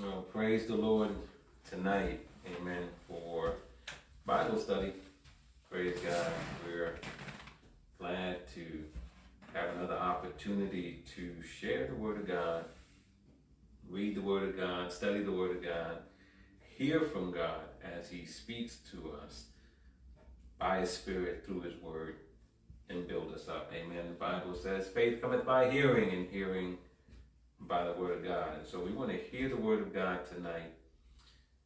[0.00, 1.10] Well, praise the Lord
[1.68, 3.56] tonight, amen, for
[4.24, 4.94] Bible study.
[5.70, 6.32] Praise God.
[6.66, 6.94] We're
[7.98, 8.84] glad to
[9.52, 12.64] have another opportunity to share the Word of God,
[13.86, 15.98] read the Word of God, study the Word of God,
[16.74, 17.60] hear from God
[17.98, 19.44] as He speaks to us
[20.58, 22.16] by His Spirit through His Word,
[22.88, 23.70] and build us up.
[23.74, 24.06] Amen.
[24.08, 26.78] The Bible says, faith cometh by hearing, and hearing
[27.68, 28.58] by the Word of God.
[28.58, 30.74] And so we want to hear the Word of God tonight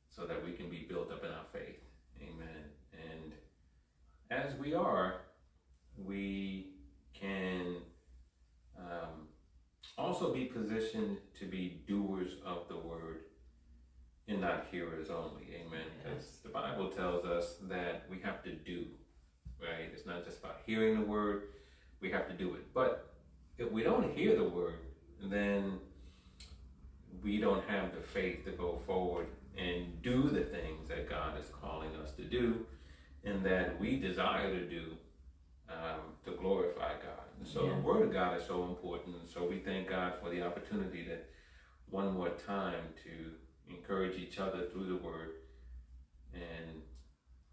[0.08, 1.80] so that we can be built up in our faith.
[2.20, 2.64] Amen.
[2.92, 3.32] And
[4.30, 5.22] as we are,
[6.04, 6.68] we
[7.12, 7.76] can
[8.78, 9.28] um,
[9.98, 13.20] also be positioned to be doers of the Word
[14.28, 15.48] and not hearers only.
[15.54, 15.86] Amen.
[16.02, 18.86] Because the Bible tells us that we have to do,
[19.60, 19.90] right?
[19.92, 21.48] It's not just about hearing the Word,
[22.00, 22.72] we have to do it.
[22.74, 23.14] But
[23.58, 24.80] if we don't hear the Word,
[25.22, 25.78] then
[27.22, 31.46] we don't have the faith to go forward and do the things that God is
[31.60, 32.66] calling us to do
[33.24, 34.96] and that we desire to do
[35.68, 37.24] um, to glorify God.
[37.38, 37.74] And so Yeah.
[37.74, 39.16] the Word of God is so important.
[39.16, 41.28] And so we thank God for the opportunity that
[41.90, 43.32] one more time to
[43.74, 45.30] encourage each other through the Word
[46.32, 46.82] and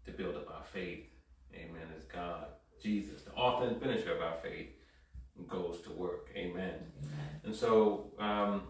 [0.04, 1.06] to build up our faith.
[1.54, 1.88] Amen.
[1.96, 2.46] As God,
[2.80, 4.68] Jesus, the author and finisher of our faith,
[5.48, 6.30] goes to work.
[6.36, 6.54] Amen.
[6.54, 7.40] Amen.
[7.44, 8.62] And so um,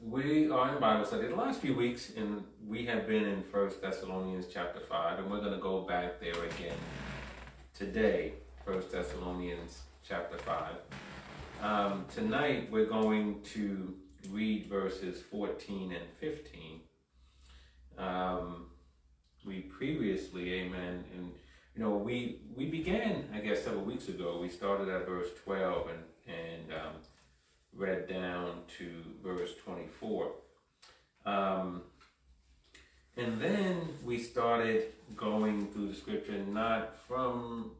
[0.00, 3.82] we are in Bible study the last few weeks, and we have been in First
[3.82, 6.76] Thessalonians chapter five, and we're going to go back there again
[7.74, 8.34] today.
[8.64, 10.76] First Thessalonians chapter five.
[11.62, 13.94] Um, tonight we're going to
[14.30, 16.80] read verses fourteen and fifteen.
[17.98, 18.66] Um,
[19.44, 21.32] we previously, Amen, and
[21.74, 24.38] you know we we began, I guess, several weeks ago.
[24.40, 26.94] We started at verse twelve and and um,
[27.74, 28.90] read down to
[29.22, 30.32] verse 24.
[31.24, 31.82] Um,
[33.16, 37.72] and then we started going through the scripture, not from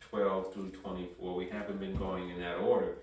[0.00, 1.36] 12 through 24.
[1.36, 2.96] We haven't been going in that order.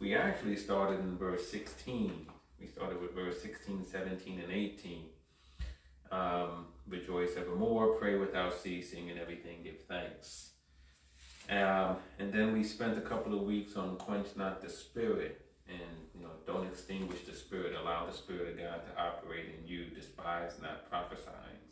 [0.00, 2.26] We actually started in verse 16.
[2.60, 5.04] We started with verse 16, 17, and 18.
[6.10, 10.50] Um, Rejoice evermore, pray without ceasing, and everything give thanks.
[11.50, 15.78] Um, and then we spent a couple of weeks on quench not the spirit and
[16.14, 19.84] you know don't extinguish the spirit allow the spirit of god to operate in you
[19.86, 21.62] despise not prophesying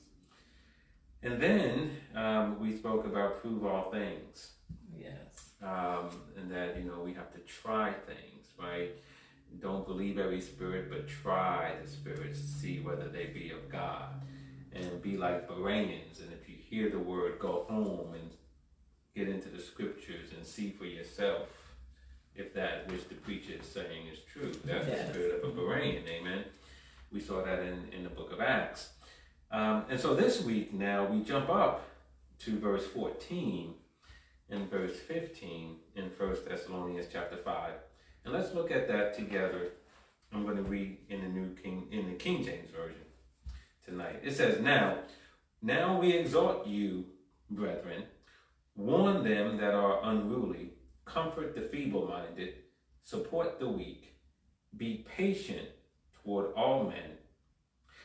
[1.25, 4.53] and then um, we spoke about prove all things
[4.97, 5.55] Yes.
[5.62, 8.93] um, and that you know we have to try things right
[9.60, 14.09] don't believe every spirit but try the spirits to see whether they be of god
[14.72, 18.31] and be like Bereans and if you hear the word go home and
[19.15, 21.48] get into the scriptures and see for yourself
[22.34, 24.50] if that which the preacher is saying is true.
[24.65, 25.06] That's Yes.
[25.06, 26.44] the spirit of a Berean, amen.
[27.12, 28.91] We saw that in, in the book of Acts.
[29.53, 31.88] Um, and so this week now we jump up
[32.41, 33.72] to verse 14
[34.50, 37.71] and verse 15 in 1 Thessalonians chapter 5.
[38.25, 39.73] And let's look at that together.
[40.33, 43.03] I'm going to read in the New King in the King James Version
[43.85, 44.21] tonight.
[44.23, 44.99] It says, Now,
[45.62, 47.05] now we exhort you,
[47.51, 48.05] brethren,
[48.75, 50.73] warn them that are unruly,
[51.05, 52.55] comfort the feeble minded,
[53.05, 54.17] support the weak,
[54.77, 55.69] be patient
[56.23, 57.19] toward all men.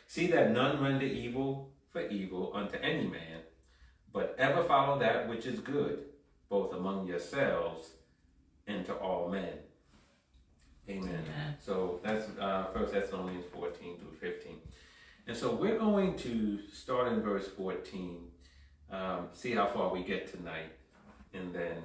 [0.08, 3.42] See that none render evil for evil unto any man,
[4.12, 6.06] but ever follow that which is good,
[6.50, 7.92] both among yourselves
[8.68, 9.60] and to all men.
[10.90, 11.04] Amen.
[11.04, 11.56] Amen.
[11.64, 14.56] So that's uh, 1 Thessalonians 14 through 15.
[15.28, 18.18] And so we're going to start in verse 14,
[18.92, 20.72] um, see how far we get tonight,
[21.36, 21.78] and then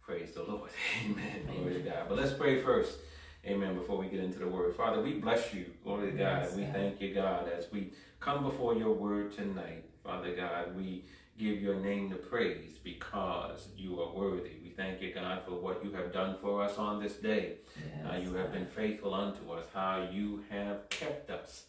[0.00, 0.70] praise the Lord.
[1.04, 1.42] Amen.
[1.46, 2.06] Glory to God.
[2.08, 2.98] But let's pray first.
[3.44, 3.74] Amen.
[3.74, 4.74] Before we get into the word.
[4.74, 5.66] Father, we bless you.
[5.84, 6.42] Glory to God.
[6.44, 6.74] Yes, we God.
[6.74, 9.84] thank you, God, as we come before your word tonight.
[10.02, 11.04] Father God, we
[11.38, 14.61] give your name the praise because you are worthy.
[14.76, 17.56] Thank you, God, for what you have done for us on this day.
[18.04, 18.20] How Yes.
[18.20, 21.64] Uh, you have been faithful unto us, how you have kept us.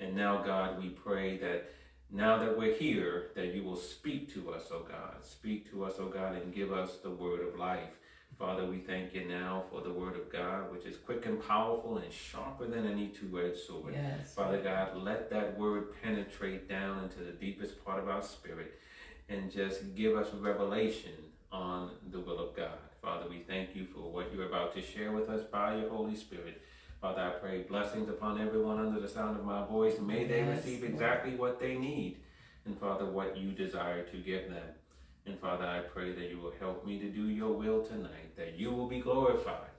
[0.00, 1.70] And now, God, we pray that
[2.10, 5.24] now that we're here, that you will speak to us, oh God.
[5.24, 7.98] Speak to us, oh God, and give us the word of life.
[8.38, 11.98] Father, we thank you now for the word of God, which is quick and powerful
[11.98, 13.94] and sharper than any two edged sword.
[13.94, 14.34] Yes.
[14.34, 18.78] Father God, let that word penetrate down into the deepest part of our spirit
[19.28, 21.12] and just give us revelation
[21.56, 22.78] on the will of God.
[23.02, 26.14] Father, we thank you for what you're about to share with us by your Holy
[26.16, 26.60] Spirit.
[27.00, 29.98] Father, I pray blessings upon everyone under the sound of my voice.
[30.00, 32.18] May they Yes, receive exactly what they need.
[32.66, 34.68] And Father, what you desire to give them.
[35.24, 38.58] And Father, I pray that you will help me to do your will tonight, that
[38.58, 39.70] you will be glorified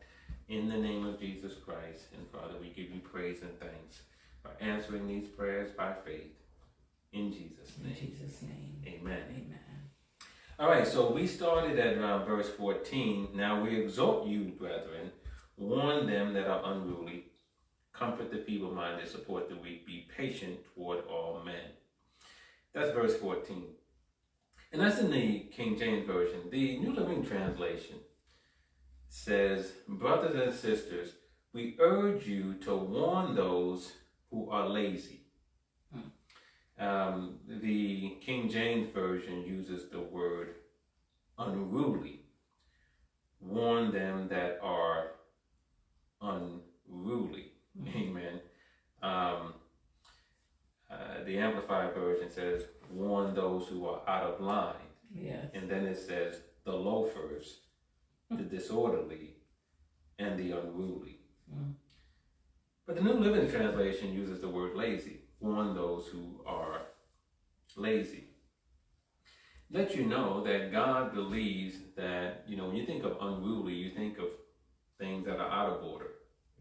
[0.50, 2.06] in the name of Jesus Christ.
[2.18, 4.02] And Father, we give you praise and thanks.
[4.42, 6.34] for answering these prayers by faith.
[7.12, 7.96] In Jesus' In name.
[8.00, 8.76] Jesus' name.
[8.88, 9.24] Amen.
[9.30, 9.67] Amen.
[10.60, 13.28] All right, so we started at around verse 14.
[13.36, 15.12] Now we exhort you, brethren,
[15.56, 17.26] warn them that are unruly,
[17.94, 21.74] comfort the feeble minded, support the weak, be patient toward all men.
[22.74, 23.66] That's verse 14.
[24.72, 26.50] And that's in the King James Version.
[26.50, 27.98] The New Living Translation
[29.10, 31.10] says, Brothers and sisters,
[31.54, 33.94] we urge you to warn those
[34.32, 35.27] who are lazy.
[36.80, 40.56] Um, the King James Version uses the word
[41.38, 42.22] unruly.
[43.40, 45.12] Warn them that are
[46.22, 47.52] unruly.
[47.96, 48.42] Amen.
[49.02, 49.54] Um,
[50.90, 54.76] uh, the Amplified Version says, warn those who are out of line.
[55.14, 55.46] Yes.
[55.54, 57.60] And then it says, the loafers,
[58.30, 59.36] the disorderly,
[60.20, 61.20] and the unruly.
[61.54, 61.74] Mm.
[62.86, 65.22] But the New Living Translation uses the word lazy.
[65.40, 66.82] Warn those who are
[67.76, 68.26] lazy.
[69.70, 73.92] Let you know that God believes that, you know, when you think of unruly, you
[73.92, 74.28] think of
[74.98, 76.08] things that are out of order.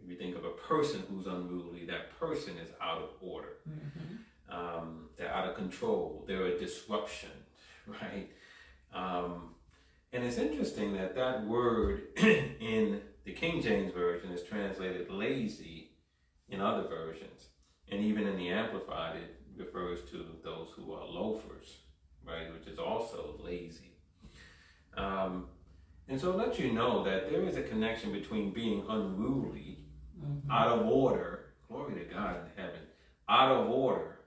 [0.03, 3.57] If you think of a person who's unruly, that person is out of order.
[3.69, 4.19] Mhm.
[4.49, 6.25] Um, they're out of control.
[6.27, 7.31] They're a disruption,
[7.87, 8.31] right?
[8.93, 9.55] Um,
[10.13, 15.93] and it's interesting that that word in the King James Version is translated lazy
[16.49, 17.49] in other versions.
[17.91, 21.79] And even in the Amplified, it refers to those who are loafers,
[22.25, 22.53] right?
[22.53, 23.93] Which is also lazy.
[24.97, 25.47] Um,
[26.09, 29.85] and so it lets you know that there is a connection between being unruly,
[30.21, 30.51] Mhm.
[30.51, 32.81] out of order, glory to God in heaven,
[33.29, 34.19] out of order,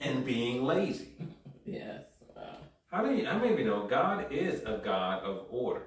[0.00, 1.16] and being lazy.
[1.66, 2.04] Yes.
[2.36, 2.58] Wow.
[2.90, 5.86] How do you, of you know God is a God of order,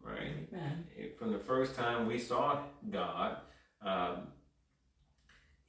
[0.00, 0.48] right?
[0.52, 0.84] Amen.
[1.16, 3.40] From the first time we saw God,
[3.82, 4.32] um,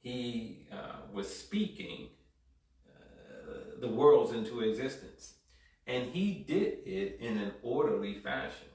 [0.04, 2.08] He uh, was speaking
[2.86, 5.32] uh, the worlds into existence.
[5.86, 8.68] And He did it in an orderly fashion,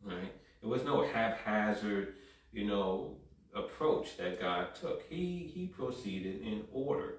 [0.00, 0.32] right?
[0.62, 2.14] It was no haphazard,
[2.52, 3.16] you know,
[3.52, 5.02] approach that God took.
[5.10, 7.14] He, he proceeded in order.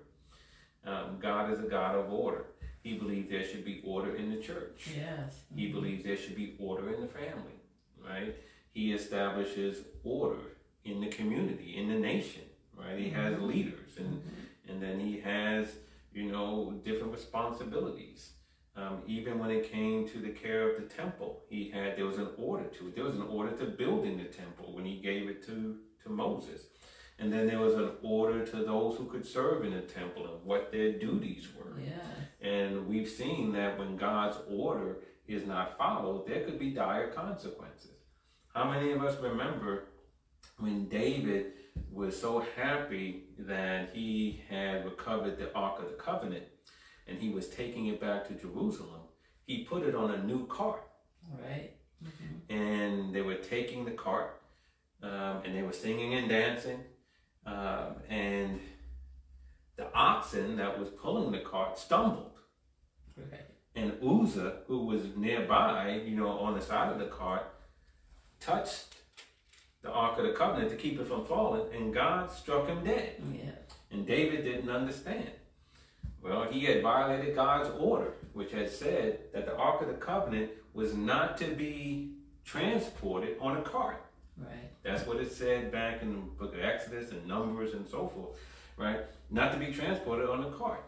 [0.86, 2.46] Um, God is a God of order.
[2.82, 4.92] He believed there should be order in the church.
[4.96, 5.44] Yes.
[5.54, 5.74] He Mhm.
[5.74, 7.60] believes there should be order in the family,
[8.02, 8.34] right?
[8.74, 10.56] He establishes order
[10.86, 12.44] in the community, in the nation,
[12.82, 12.98] right?
[13.00, 13.48] He has Mhm.
[13.48, 14.22] leaders, and Mhm.
[14.70, 15.78] and then he has,
[16.14, 18.34] you know, different responsibilities.
[18.76, 22.18] Um, even when it came to the care of the temple, he had there was
[22.18, 22.96] an order to it.
[22.96, 26.70] There was an order to building the temple when he gave it to to Moses,
[27.20, 30.44] and then there was an order to those who could serve in the temple and
[30.46, 31.80] what their duties were.
[31.80, 32.02] Yes.
[32.42, 37.92] And we've seen that when God's order is not followed, there could be dire consequences.
[38.54, 39.90] How many of us remember
[40.58, 41.54] when David
[41.92, 46.46] was so happy that he had recovered the Ark of the Covenant
[47.08, 49.02] and he was taking it back to Jerusalem?
[49.46, 50.84] He put it on a new cart
[51.42, 51.72] right.
[52.04, 52.42] Mhm.
[52.50, 54.42] and they were taking the cart
[55.04, 56.84] um, and they were singing and dancing
[57.46, 58.60] um, and
[59.78, 62.28] the oxen that was pulling the cart stumbled
[63.18, 63.46] Right.
[63.76, 67.46] and Uzzah, who was nearby, you know, on the side of the cart,
[68.40, 68.96] touched
[69.82, 73.22] the Ark of the Covenant to keep it from falling, and God struck him dead.
[73.34, 73.56] Yes.
[73.92, 75.32] And David didn't understand.
[76.22, 80.52] Well, he had violated God's order, which had said that the Ark of the Covenant
[80.74, 82.14] was not to be
[82.46, 84.06] transported on a cart.
[84.38, 84.72] Right.
[84.84, 88.38] That's what it said back in the book of Exodus and Numbers and so forth,
[88.78, 89.02] right?
[89.30, 90.84] Not to be transported on a cart.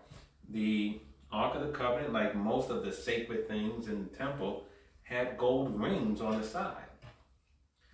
[0.50, 1.00] The
[1.32, 4.66] Ark of the Covenant, like most of the sacred things in the temple,
[5.02, 6.76] had gold rings on the side.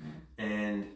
[0.01, 0.11] Mm.
[0.37, 0.87] And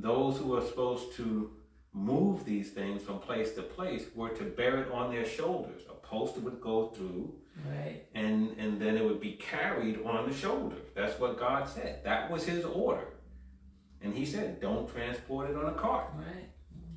[0.00, 1.50] those who were supposed to
[1.92, 5.82] move these things from place to place were to bear it on their shoulders.
[5.90, 7.34] A poster would go through,
[7.68, 8.04] Right.
[8.14, 10.76] and and then it would be carried on the shoulder.
[10.94, 12.04] That's what God said.
[12.04, 13.08] That was His order,
[14.02, 16.48] and He said, "Don't transport it on a cart." Right.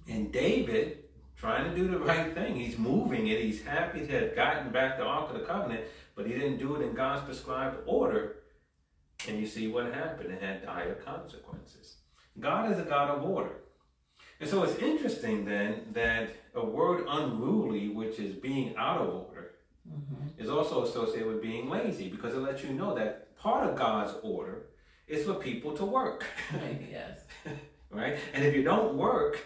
[0.07, 1.05] And David,
[1.35, 3.39] trying to do the right thing, he's moving it.
[3.41, 6.75] He's happy to have gotten back the Ark of the Covenant, but he didn't do
[6.75, 8.37] it in God's prescribed order.
[9.27, 10.31] And you see what happened.
[10.31, 12.00] It had dire consequences.
[12.39, 13.57] God is a God of order.
[14.39, 19.27] And so it's interesting then that a word unruly, which is being out of order,
[19.89, 20.39] Mm-hmm.
[20.41, 24.13] is also associated with being lazy because it lets you know that part of God's
[24.21, 24.67] order
[25.07, 26.23] is for people to work,
[26.53, 26.79] Right.
[26.91, 27.21] Yes.
[27.89, 28.15] right?
[28.35, 29.43] And if you don't work,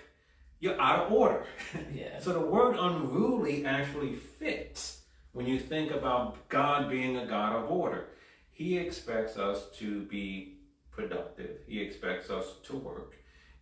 [0.59, 1.45] you're out of order.
[1.93, 2.25] Yes.
[2.25, 7.71] So the word unruly actually fits when you think about God being a God of
[7.71, 8.09] order.
[8.51, 10.54] He expects us to be
[10.95, 11.57] productive.
[11.67, 13.15] He expects us to work.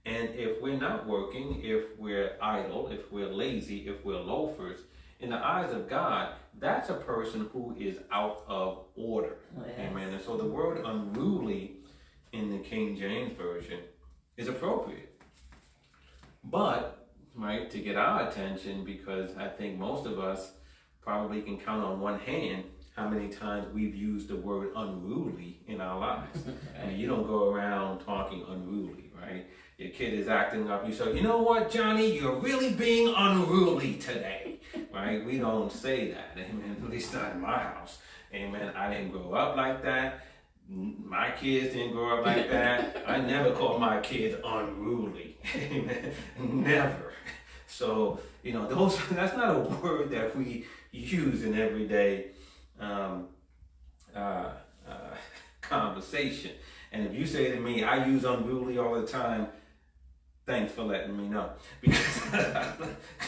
[0.06, 4.80] And if we're not working, if we're idle, if we're lazy, if we're loafers,
[5.20, 9.38] in the eyes of God, that's a person who is out of order.
[9.58, 9.90] Oh, yes.
[9.90, 10.14] Amen.
[10.14, 11.78] And so the word unruly
[12.34, 13.80] in the King James Version
[14.36, 15.10] is appropriate.
[16.44, 20.52] But, right, to get our attention, because I think most of us
[21.02, 25.82] probably can count on one hand how many times we've used the word unruly in
[25.82, 26.40] our lives.
[26.82, 29.48] I mean, you don't go around talking unruly, right?
[29.78, 30.88] Your kid is acting up.
[30.88, 34.60] You say, you know what, Johnny, you're really being unruly today,
[34.94, 35.26] right?
[35.26, 36.78] We don't say that, amen.
[36.84, 37.98] At least not in my house,
[38.34, 38.74] amen.
[38.76, 40.26] I didn't grow up like that.
[40.70, 43.04] My kids didn't grow up like that.
[43.08, 46.14] I never called my kids unruly, amen.
[46.40, 47.14] Never.
[47.68, 52.28] So you know, those that's not a word that we use in everyday
[52.80, 53.28] um,
[54.16, 54.52] uh,
[54.88, 55.16] uh,
[55.62, 56.52] conversation.
[56.92, 59.48] And if you say to me, I use unruly all the time,
[60.46, 61.52] thanks for letting me know.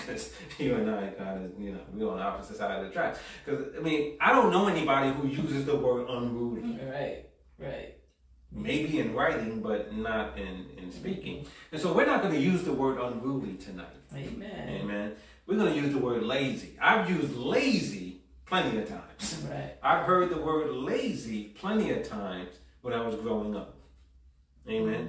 [0.05, 2.93] Because you and I kind of, you know, we're on the opposite side of the
[2.93, 3.19] tracks.
[3.43, 6.79] Because, I mean, I don't know anybody who uses the word unruly.
[6.83, 7.25] Right,
[7.59, 7.95] right.
[8.51, 11.45] Maybe in writing, but not in, in speaking.
[11.71, 13.95] And so we're not going to use the word unruly tonight.
[14.13, 14.69] Amen.
[14.81, 15.15] Amen.
[15.45, 16.77] We're going to use the word lazy.
[16.81, 18.04] I've used lazy
[18.45, 19.43] plenty of times.
[19.49, 19.73] Right.
[19.83, 22.49] I've heard the word lazy plenty of times
[22.81, 23.75] when I was growing up.
[24.67, 25.07] Amen.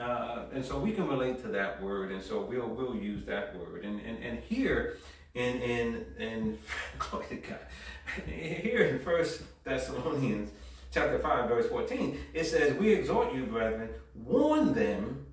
[0.00, 0.04] Mhm.
[0.04, 3.56] Uh, and so we can relate to that word, and so we'll we'll use that
[3.56, 3.84] word.
[3.84, 4.96] And and, and here
[5.34, 6.58] in in in
[6.98, 7.58] glory to God,
[8.26, 10.50] here in First Thessalonians
[10.92, 15.26] chapter five verse fourteen, it says, "We exhort you, brethren, warn them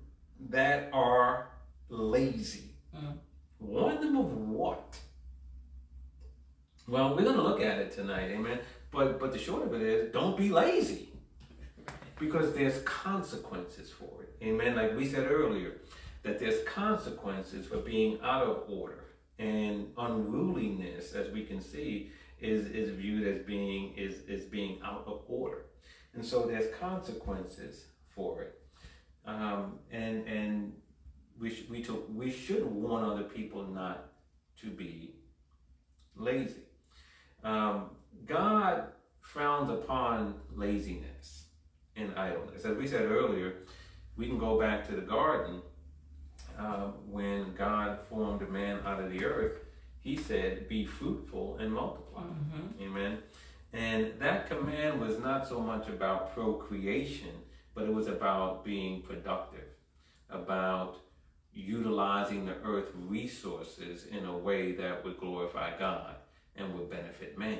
[0.50, 1.48] that are
[1.88, 3.18] lazy." Mm.
[3.60, 4.98] Warn them of what?
[6.88, 8.60] Well, we're going to look at it tonight, amen.
[8.92, 11.08] But but the short of it is, don't be lazy
[12.18, 14.36] because there's consequences for it.
[14.42, 14.76] Amen.
[14.76, 15.78] Like we said earlier,
[16.22, 19.04] that there's consequences for being out of order.
[19.38, 25.04] And unruliness, as we can see, is, is viewed as being is, is being out
[25.06, 25.66] of order.
[26.14, 28.60] And so there's consequences for it.
[29.26, 30.72] Um, and and
[31.38, 34.12] we, sh- we, took, we should warn other people not
[34.60, 35.16] to be
[36.16, 36.65] lazy.
[37.44, 37.90] Um,
[38.26, 38.84] God
[39.20, 41.44] frowns upon laziness
[41.96, 42.64] and idleness.
[42.64, 43.54] As we said earlier,
[44.16, 45.60] we can go back to the garden
[46.58, 49.60] uh, when God formed man out of the earth.
[50.00, 52.22] He said, Be fruitful and multiply.
[52.22, 52.80] Mhm.
[52.80, 53.18] Amen.
[53.72, 57.42] And that command was not so much about procreation,
[57.74, 59.68] but it was about being productive,
[60.30, 60.98] about
[61.52, 66.15] utilizing the earth resources in a way that would glorify God
[66.58, 67.58] and would benefit man.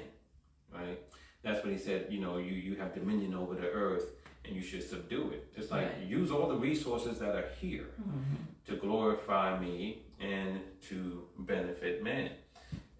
[0.74, 0.98] Right?
[1.42, 4.12] That's what he said, you know, you, you have dominion over the earth
[4.44, 5.54] and you should subdue it.
[5.54, 6.06] Just like Right.
[6.06, 8.36] use all the resources that are here Mhm.
[8.66, 12.30] to glorify me and to benefit man.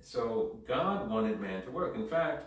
[0.01, 1.97] So God wanted man to work.
[1.97, 2.45] In fact,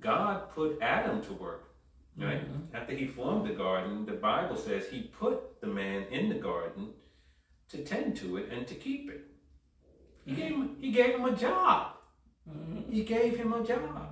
[0.00, 1.70] God put Adam to work.
[2.16, 2.42] Right?
[2.44, 2.74] Mhm.
[2.74, 6.94] After he formed the garden, the Bible says he put the man in the garden
[7.70, 9.24] to tend to it and to keep it.
[10.24, 11.93] He gave him, he gave him a job.
[12.48, 12.92] Mhm.
[12.92, 14.10] He gave him a job.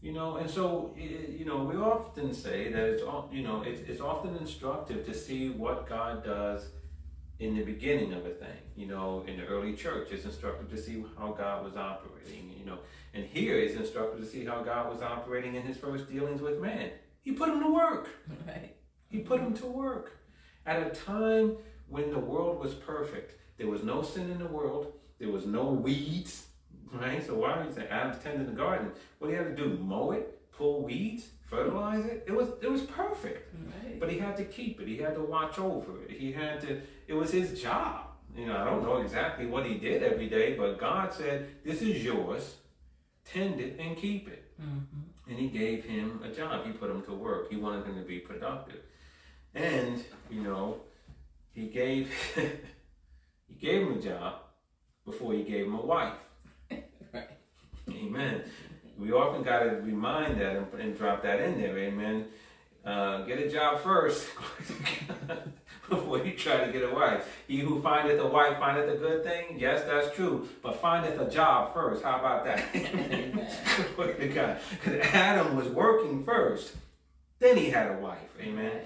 [0.00, 4.00] You know, and so you know, we often say that it's you know it's, it's
[4.00, 6.68] often instructive to see what God does
[7.38, 8.60] in the beginning of a thing.
[8.76, 12.52] You know, in the early church, it's instructive to see how God was operating.
[12.58, 12.78] You know,
[13.14, 16.60] and here it's instructive to see how God was operating in His first dealings with
[16.60, 16.90] man.
[17.22, 18.08] He put him to work.
[18.46, 18.76] Right.
[19.08, 20.18] He put him to work
[20.66, 21.56] at a time
[21.88, 23.38] when the world was perfect.
[23.58, 24.92] There was no sin in the world.
[25.18, 26.46] There was no weeds,
[27.00, 27.24] right?
[27.26, 28.90] So why is Adam's tending the garden?
[29.18, 29.78] What do you have to do?
[29.78, 32.24] Mow it, pull weeds, fertilize it?
[32.26, 33.54] It was it was perfect.
[33.84, 33.98] Right.
[34.00, 34.88] But he had to keep it.
[34.88, 36.10] He had to watch over it.
[36.10, 36.80] He had to.
[37.06, 38.06] It was his job.
[38.36, 41.82] You know, I don't know exactly what he did every day, but God said, "This
[41.82, 42.56] is yours.
[43.24, 44.84] Tend it and keep it." Mhm.
[45.28, 46.64] and he gave him a job.
[46.66, 47.50] He put him to work.
[47.50, 48.82] He wanted him to be productive,
[49.54, 50.80] and you know,
[51.54, 52.12] he gave
[53.48, 54.34] he gave him a job
[55.04, 56.14] before he gave him a wife.
[58.04, 58.42] Amen.
[58.98, 61.76] We often got to remind that and, and drop that in there.
[61.76, 62.26] Amen.
[62.84, 64.28] Uh, get a job first
[65.88, 67.26] before you try to get a wife.
[67.48, 69.56] He who findeth a wife findeth a good thing.
[69.58, 70.48] Yes, that's true.
[70.62, 72.04] But findeth a job first.
[72.04, 72.64] How about that?
[73.96, 74.58] Because
[75.12, 76.74] Adam was working first,
[77.38, 78.18] then he had a wife.
[78.40, 78.80] Amen.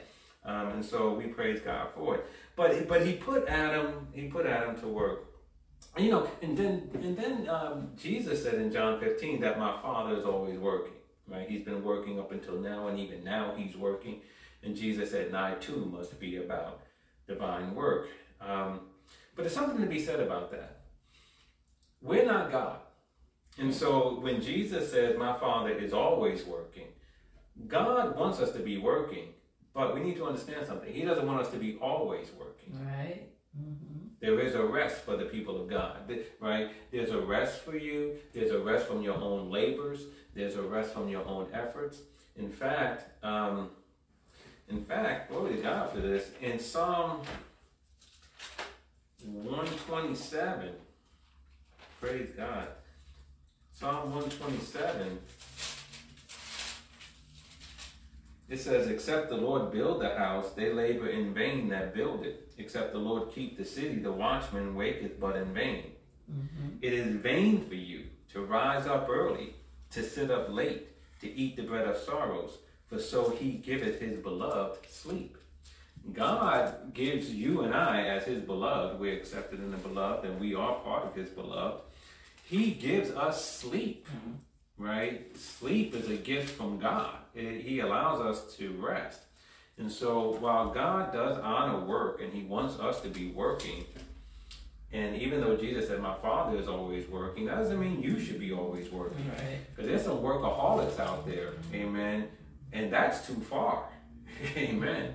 [0.45, 2.27] Um, and so we praise God for it.
[2.57, 5.28] But but he put Adam he put Adam to work.
[5.99, 10.17] You know, and then and then um, Jesus said in John 15 that my Father
[10.17, 10.93] is always working.
[11.27, 11.49] Right?
[11.49, 14.23] He's been working up until now, and even now he's working.
[14.63, 16.81] And Jesus said, "And I too must be about
[17.29, 18.09] divine work.
[18.41, 18.81] Um,
[19.37, 20.81] but there's something to be said about that.
[22.03, 22.81] We're not God.
[23.59, 26.87] And so when Jesus says, My Father is always working,
[27.67, 29.29] God wants us to be working,
[29.75, 30.93] but we need to understand something.
[30.93, 32.79] He doesn't want us to be always working.
[32.85, 33.29] Right.
[33.59, 33.88] Mm-hmm.
[34.21, 36.71] There is a rest for the people of God, right?
[36.91, 38.17] There's a rest for you.
[38.33, 40.07] There's a rest from your own labors.
[40.35, 41.99] There's a rest from your own efforts.
[42.37, 43.71] In fact, um,
[44.69, 46.31] in fact, glory to God for this.
[46.41, 47.23] In Psalm
[49.25, 50.71] 127,
[52.01, 52.69] praise God.
[53.73, 55.19] Psalm 127,
[58.49, 62.51] it says, Except the Lord build the house, they labor in vain that build it.
[62.59, 65.93] Except the Lord keep the city, the watchman waketh but in vain.
[66.31, 66.77] Mm-hmm.
[66.83, 69.55] It is vain for you to rise up early,
[69.91, 70.89] to sit up late,
[71.21, 75.37] to eat the bread of sorrows, for so he giveth his beloved sleep.
[76.13, 80.55] God gives you and I, as his beloved, we're accepted in the beloved, and we
[80.55, 81.83] are part of his beloved.
[82.45, 84.33] He gives us sleep, Mm-hmm.
[84.79, 85.37] Right?
[85.37, 87.17] Sleep is a gift from God.
[87.35, 89.21] It- he allows us to rest.
[89.77, 93.85] And so while God does honor work and he wants us to be working,
[94.93, 98.41] and even though Jesus said, My Father is always working, that doesn't mean you should
[98.41, 99.29] be always working.
[99.29, 99.59] Right.
[99.71, 102.29] Because there's some workaholics out there, amen.
[102.73, 103.89] And that's too far,
[104.57, 105.15] amen.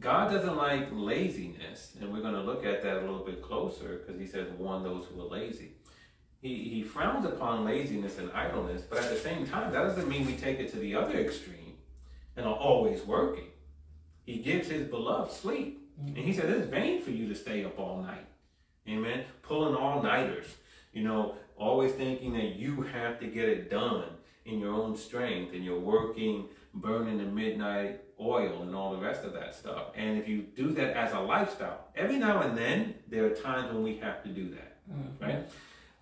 [0.00, 3.98] God doesn't like laziness, and we're going to look at that a little bit closer
[4.06, 5.72] because he says, warn those who are lazy.
[6.40, 10.24] He, he frowns upon laziness and idleness, but at the same time, that doesn't mean
[10.24, 11.74] we take it to the other extreme
[12.36, 13.48] and are always working.
[14.24, 15.84] He gives his beloved sleep.
[16.06, 18.24] And he said, it's vain for you to stay up all night.
[18.88, 19.24] Amen.
[19.42, 20.46] Pulling all nighters,
[20.92, 24.04] you know, always thinking that you have to get it done
[24.44, 29.24] in your own strength and you're working, burning the midnight oil and all the rest
[29.24, 29.88] of that stuff.
[29.96, 33.72] And if you do that as a lifestyle, every now and then there are times
[33.72, 35.20] when we have to do that, Mhm.
[35.20, 35.48] right?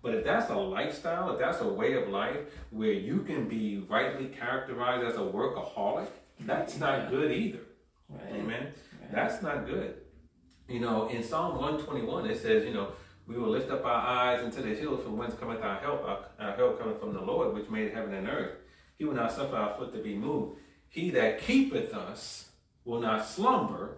[0.07, 2.37] But if that's a lifestyle, if that's a way of life
[2.69, 6.07] where you can be rightly characterized as a workaholic,
[6.45, 7.09] that's not Yeah.
[7.09, 7.59] good either.
[8.07, 8.35] Right.
[8.35, 8.63] Amen.
[9.01, 9.11] Right.
[9.11, 9.95] That's not good.
[10.69, 12.93] You know, in Psalm 121, it says, you know,
[13.27, 16.05] we will lift up our eyes into the hills from whence cometh our help.
[16.05, 18.53] Our, our help cometh from the Lord, which made heaven and earth.
[18.97, 20.57] He will not suffer our foot to be moved.
[20.87, 22.51] He that keepeth us
[22.85, 23.97] will not slumber.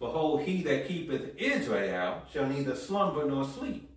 [0.00, 3.88] Behold, he that keepeth Israel shall neither slumber nor sleep.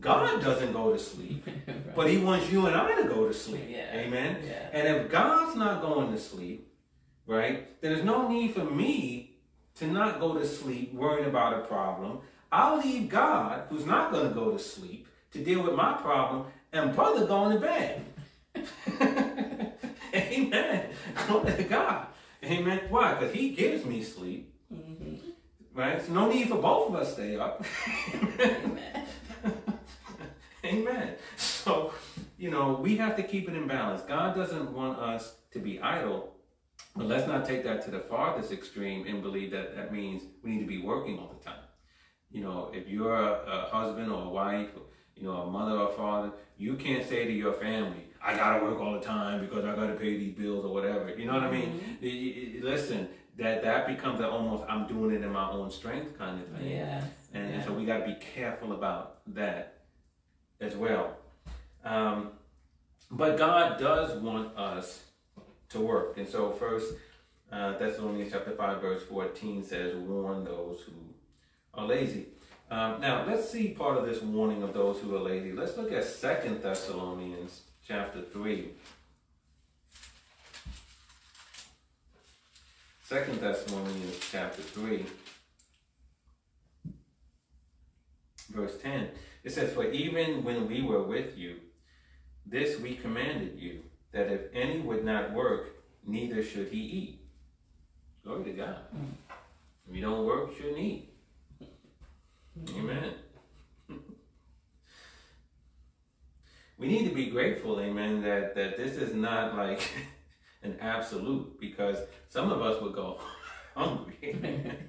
[0.00, 1.94] God doesn't go to sleep, Right.
[1.94, 3.66] but he wants you and I to go to sleep.
[3.68, 3.90] Yeah.
[3.94, 4.38] Amen.
[4.44, 4.68] Yeah.
[4.72, 6.72] And if God's not going to sleep,
[7.26, 9.36] right, there's no need for me
[9.76, 12.20] to not go to sleep worrying about a problem.
[12.50, 16.46] I'll leave God, who's not going to go to sleep, to deal with my problem,
[16.72, 18.04] and brother going to bed.
[20.14, 20.90] Amen.
[21.26, 22.06] Glory to God.
[22.44, 22.80] Amen.
[22.90, 23.14] Why?
[23.14, 25.18] Because he gives me sleep, Mhm.
[25.74, 26.04] right?
[26.04, 27.64] So no need for both of us to stay up.
[30.72, 31.14] Amen.
[31.36, 31.92] So,
[32.38, 34.02] you know, we have to keep it in balance.
[34.02, 36.34] God doesn't want us to be idle,
[36.96, 40.50] but let's not take that to the farthest extreme and believe that that means we
[40.50, 41.62] need to be working all the time.
[42.32, 44.70] You know, if you're a, a husband or a wife,
[45.14, 48.80] you know, a mother or father, you can't say to your family, I gotta work
[48.80, 51.14] all the time because I gotta pay these bills or whatever.
[51.16, 51.80] You know what I mean?
[52.02, 52.62] Mm-hmm.
[52.64, 53.08] Y- Listen,
[53.38, 56.70] that that becomes an almost I'm doing it in my own strength kind of thing.
[56.70, 57.04] Yes.
[57.34, 59.71] And, and so we got to be careful about that
[60.62, 61.16] as well.
[61.84, 62.30] Um,
[63.10, 65.02] but God does want us
[65.70, 66.16] to work.
[66.16, 66.94] And so, first
[67.50, 70.92] uh, Thessalonians chapter 5, verse 14 says, Warn those who
[71.74, 72.26] are lazy.
[72.70, 75.52] Um, now, let's see part of this warning of those who are lazy.
[75.52, 78.70] Let's look at Second Thessalonians chapter 3.
[83.04, 85.04] Second Thessalonians chapter 3.
[88.52, 89.08] verse 10
[89.44, 91.56] it says for even when we were with you
[92.46, 95.70] this we commanded you that if any would not work
[96.04, 97.18] neither should he eat.
[98.24, 98.76] Glory to god.
[98.94, 99.12] Mm.
[99.88, 101.08] If you don't work you shouldn't eat.
[102.58, 102.78] Mm-hmm.
[102.80, 103.14] Amen.
[106.78, 109.80] We need to be grateful amen that that this is not like
[110.64, 113.20] an absolute because some of us would go
[113.76, 114.36] hungry.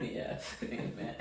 [0.01, 0.55] Yes.
[0.63, 1.15] Amen.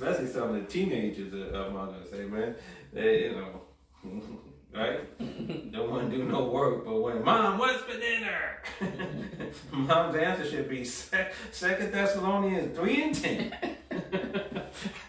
[0.00, 2.54] Especially some of the teenagers among us, amen.
[2.92, 3.60] They, you know,
[4.74, 5.72] right?
[5.72, 8.62] Don't want to do no work, but when mom, what's for dinner?
[9.72, 13.54] Mom's answer should be Second Thessalonians three and ten.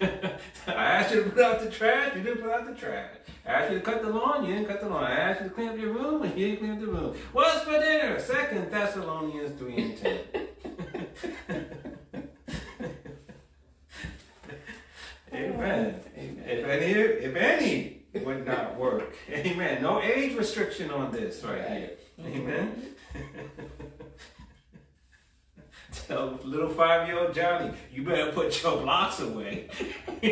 [0.68, 3.16] I asked you to put out the trash, you didn't put out the trash.
[3.46, 5.06] I asked you to cut the lawn, you didn't cut the lawn.
[5.06, 7.16] I asked you to clean up your room, and you didn't clean up the room.
[7.32, 8.20] What's for dinner?
[8.20, 11.68] Second Thessalonians three and ten.
[15.42, 16.00] Amen.
[16.16, 19.16] If any, if any would not work.
[19.32, 19.82] Amen.
[19.82, 21.92] No age restriction on this right, here.
[22.20, 22.96] Amen.
[26.08, 29.68] Tell little five year old Johnny, you better put your blocks away.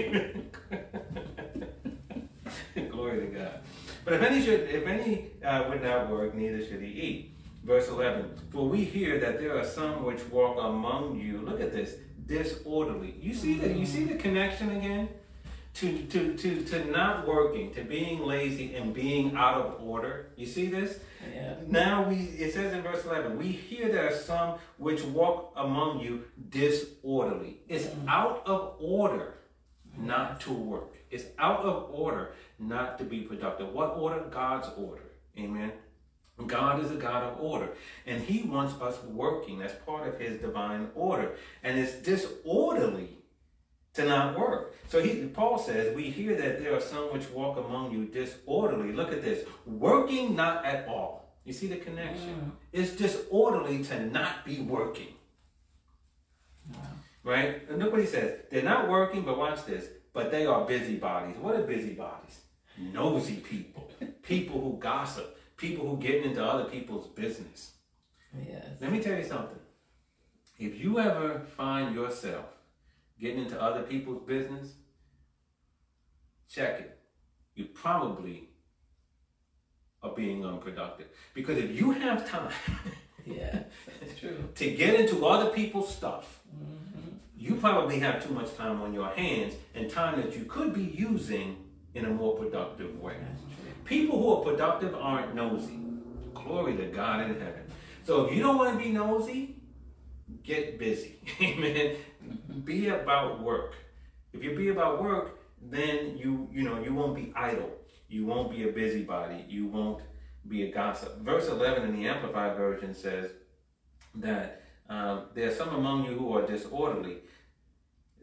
[2.92, 3.60] Glory to God.
[4.06, 7.36] But if any should, if any uh, would not work, neither should he eat.
[7.64, 8.32] Verse 11.
[8.52, 11.40] For we hear that there are some which walk among you.
[11.40, 11.96] Look at this,
[12.30, 13.16] disorderly.
[13.20, 13.76] You see that?
[13.76, 14.20] You see the mm.
[14.20, 15.10] connection again?
[15.76, 20.30] To, to, to, to not working, to being lazy and being out of order.
[20.36, 21.00] You see this?
[21.34, 21.56] Yeah.
[21.68, 26.00] Now we it says in verse 11, we hear there are some which walk among
[26.00, 27.62] you disorderly.
[27.68, 28.08] It's mm.
[28.08, 29.36] out of order
[29.98, 30.96] not to work.
[31.12, 33.74] It's out of order not to be productive.
[33.74, 34.24] What order?
[34.32, 35.04] God's order.
[35.38, 35.72] Amen.
[36.48, 37.70] God is a God of order,
[38.06, 39.60] and He wants us working.
[39.60, 43.20] That's part of His divine order, and it's disorderly
[43.94, 44.76] to not work.
[44.88, 48.94] So he, Paul says, we hear that there are some which walk among you disorderly.
[48.94, 51.36] Look at this, working not at all.
[51.46, 52.30] You see the connection?
[52.30, 52.52] Mm.
[52.74, 55.14] It's disorderly to not be working.
[57.24, 57.68] Right?
[57.70, 58.40] And look what he says.
[58.52, 59.88] They're not working, but watch this.
[60.14, 61.38] But they are busybodies.
[61.38, 62.40] What are busybodies?
[62.78, 63.92] Nosy people.
[64.24, 65.39] people who gossip.
[65.60, 67.74] People who get into other people's business.
[68.48, 68.66] Yes.
[68.80, 69.60] Let me tell you something.
[70.58, 72.46] If you ever find yourself
[73.20, 74.74] getting into other people's business,
[76.50, 77.00] check it.
[77.56, 78.50] You probably
[80.02, 81.08] are being unproductive.
[81.34, 82.52] Because if you have time
[83.26, 83.60] Yeah.
[84.00, 84.50] That's true.
[84.56, 87.18] to get into other people's stuff, mm-hmm.
[87.38, 90.84] you probably have too much time on your hands and time that you could be
[90.84, 91.58] using
[91.94, 93.16] in a more productive way.
[93.20, 93.69] That's true.
[93.90, 95.80] People who are productive aren't nosy.
[96.36, 97.64] Glory to God in heaven.
[98.04, 99.56] So if you don't want to be nosy,
[100.44, 101.18] get busy.
[101.42, 101.96] Amen.
[102.64, 103.74] Be about work.
[104.32, 107.72] If you be about work, then you you know you won't be idle.
[108.08, 109.44] You won't be a busybody.
[109.50, 110.04] You won't
[110.48, 111.18] be a gossip.
[111.22, 113.32] Verse 11 in the Amplified Version says
[114.16, 117.18] that um, there are some among you who are disorderly,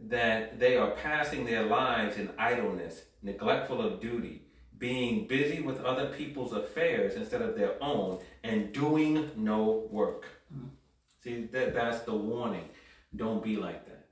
[0.08, 4.45] that they are passing their lives in idleness, neglectful of duty,
[4.78, 10.26] being busy with other people's affairs instead of their own, and doing no work.
[11.22, 12.68] See, that, that's the warning.
[13.14, 14.06] Don't be like that.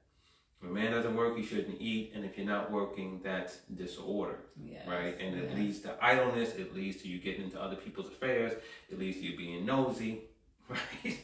[0.60, 4.38] If a man doesn't work, he shouldn't eat, and if you're not working, that's disorder,
[4.64, 4.86] Yes.
[4.88, 5.14] right?
[5.20, 5.58] And it yes.
[5.58, 8.54] leads to idleness, it leads to you getting into other people's affairs,
[8.90, 10.22] it leads to you being nosy,
[10.68, 11.18] right?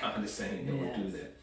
[0.00, 1.36] God is saying don't do that.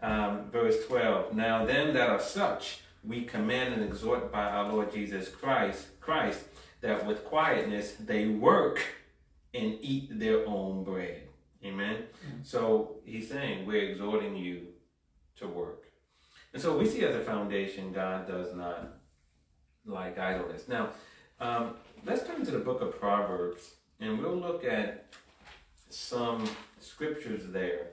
[0.00, 4.92] Um, verse 12 Now, them that are such, we command and exhort by our Lord
[4.92, 6.44] Jesus Christ, Christ,
[6.86, 8.80] that with quietness they work
[9.52, 11.22] and eat their own bread.
[11.64, 12.04] Amen.
[12.42, 14.68] So he's saying we're exhorting you
[15.36, 15.84] to work.
[16.52, 18.98] And so we see as a foundation, God does not
[19.84, 20.68] like idleness.
[20.68, 20.90] Now,
[21.40, 25.12] um, let's turn to the book of Proverbs and we'll look at
[25.90, 26.48] some
[26.80, 27.88] scriptures there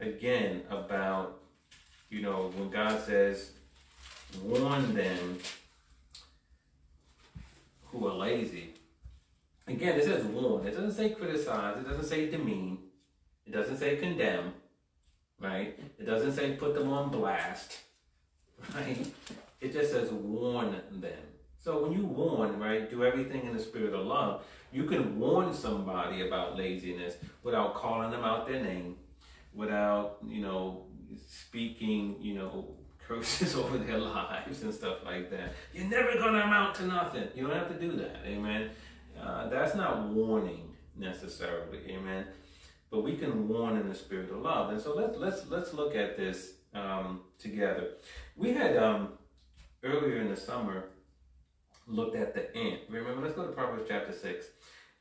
[0.00, 1.40] again about,
[2.10, 3.52] you know, when God says,
[4.42, 5.38] warn them
[7.90, 8.74] who are lazy.
[9.66, 10.66] Again, it says warn.
[10.66, 11.78] It doesn't say criticize.
[11.78, 12.78] It doesn't say demean.
[13.46, 14.52] It doesn't say condemn.
[15.40, 15.78] Right?
[15.98, 17.78] It doesn't say put them on blast.
[18.74, 19.06] Right?
[19.60, 21.26] It just says warn them.
[21.58, 25.52] So when you warn, right, do everything in the spirit of love, you can warn
[25.52, 28.96] somebody about laziness without calling them out their name,
[29.52, 30.86] without, you know,
[31.28, 35.52] speaking, you know, curses over their lives and stuff like that.
[35.72, 37.28] You're never gonna amount to nothing.
[37.34, 38.20] You don't have to do that.
[38.24, 38.70] Amen.
[39.20, 41.78] Uh, that's not warning necessarily.
[41.88, 42.26] Amen.
[42.90, 44.70] But we can warn in the spirit of love.
[44.70, 47.90] And so let's let's let's look at this um, together.
[48.36, 49.10] We had um,
[49.82, 50.84] earlier in the summer
[51.86, 52.80] looked at the ant.
[52.88, 54.46] Remember, let's go to Proverbs chapter six,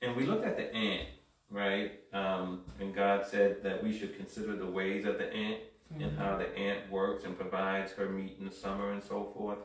[0.01, 1.07] and we looked at the ant,
[1.49, 1.93] right?
[2.13, 5.59] Um, and God said that we should consider the ways of the ant
[5.93, 9.59] and how the ant works and provides her meat in the summer and so forth.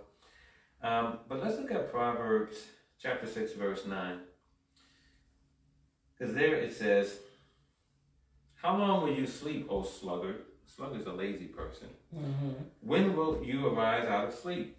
[0.82, 2.56] Um, but let's look at Proverbs
[3.00, 4.18] chapter 6, verse 9.
[6.18, 7.18] Because there it says,
[8.54, 10.42] How long will you sleep, O sluggard?
[10.66, 11.88] Sluggard's a lazy person.
[12.14, 12.54] Mhm.
[12.80, 14.76] When will you arise out of sleep?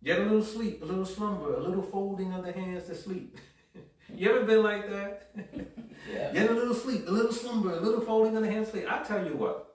[0.00, 3.36] Yet a little sleep, a little slumber, a little folding of the hands to sleep.
[4.14, 5.30] you ever been like that?
[6.12, 6.32] Yeah.
[6.34, 8.92] Yet a little sleep, a little slumber, a little folding of the hands to sleep.
[8.92, 9.73] I tell you what,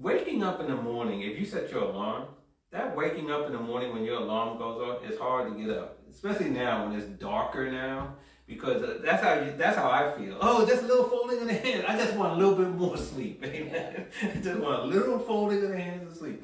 [0.00, 2.24] waking up in the morning, if you set your alarm,
[2.72, 5.76] that waking up in the morning when your alarm goes off, it's hard to get
[5.76, 5.98] up.
[6.10, 8.14] Especially now when it's darker now,
[8.46, 10.38] because uh, that's how you, that's how I feel.
[10.40, 11.84] Oh, just a little folding of the hands.
[11.86, 13.42] I just want a little bit more sleep.
[13.44, 14.06] Amen.
[14.22, 16.42] I just want a little folding of the hands to sleep.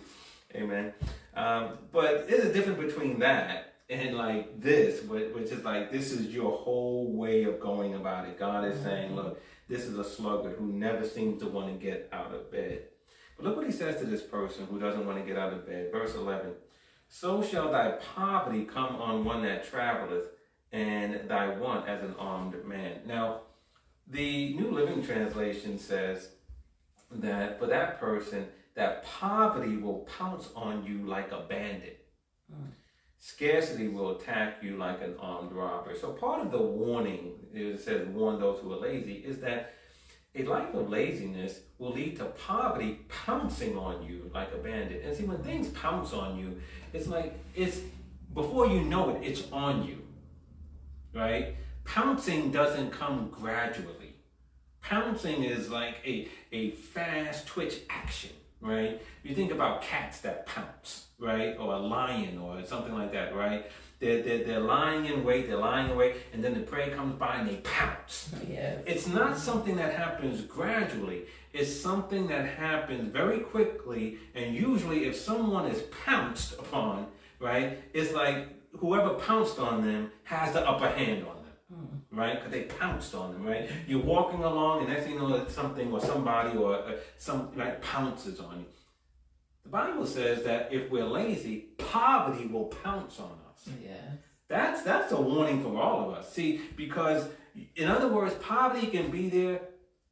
[0.55, 0.93] Amen.
[1.35, 6.33] Um, but there's a difference between that and like this, which is like this is
[6.33, 8.39] your whole way of going about it.
[8.39, 12.09] God is saying, look, this is a sluggard who never seems to want to get
[12.13, 12.83] out of bed.
[13.37, 15.67] But look what he says to this person who doesn't want to get out of
[15.67, 15.91] bed.
[15.93, 16.53] Verse 11
[17.09, 20.27] So shall thy poverty come on one that traveleth,
[20.73, 23.01] and thy want as an armed man.
[23.07, 23.43] Now,
[24.09, 26.31] the New Living Translation says
[27.11, 32.07] that for that person, that poverty will pounce on you like a bandit.
[32.53, 32.69] Mm.
[33.19, 35.97] Scarcity will attack you like an armed robber.
[35.97, 39.75] So part of the warning, it says warn those who are lazy, is that
[40.37, 45.05] a life of laziness will lead to poverty pouncing on you like a bandit.
[45.05, 46.61] And see, when things pounce on you,
[46.93, 47.81] it's like it's
[48.35, 50.03] before you know it, it's on you.
[51.15, 51.57] Right?
[51.85, 54.15] Pouncing doesn't come gradually.
[54.83, 59.01] Pouncing is like a, a fast twitch action, right?
[59.23, 61.57] You think about cats that pounce, right?
[61.59, 63.67] Or a lion or something like that, right?
[63.99, 67.15] They're, they're, they're lying in wait, they're lying in wait, and then the prey comes
[67.15, 68.31] by and they pounce.
[68.47, 68.83] Yes.
[68.87, 71.25] It's not something that happens gradually.
[71.55, 77.07] It's something that happens very quickly, and usually if someone is pounced upon,
[77.41, 81.45] right, it's like whoever pounced on them has the upper hand on them.
[81.73, 82.19] Hmm.
[82.19, 83.45] Right, because they pounced on them.
[83.45, 87.51] Right, you're walking along, and next thing you know, something or somebody or uh, some
[87.57, 88.67] right pounces on you.
[89.65, 93.46] The Bible says that if we're lazy, poverty will pounce on us.
[93.83, 93.93] Yeah.
[94.49, 96.33] That's that's a warning for all of us.
[96.33, 97.29] See, because
[97.75, 99.61] in other words, poverty can be there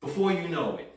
[0.00, 0.90] before you know it.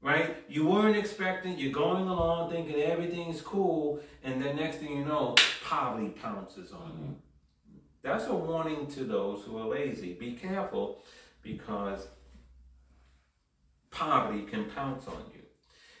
[0.00, 0.36] Right?
[0.48, 5.34] You weren't expecting, you're going along thinking everything's cool, and then next thing you know,
[5.64, 7.04] poverty pounces on mm-hmm.
[7.04, 7.80] you.
[8.02, 10.12] That's a warning to those who are lazy.
[10.12, 11.02] Be careful
[11.40, 12.06] because
[13.90, 15.40] poverty can pounce on you.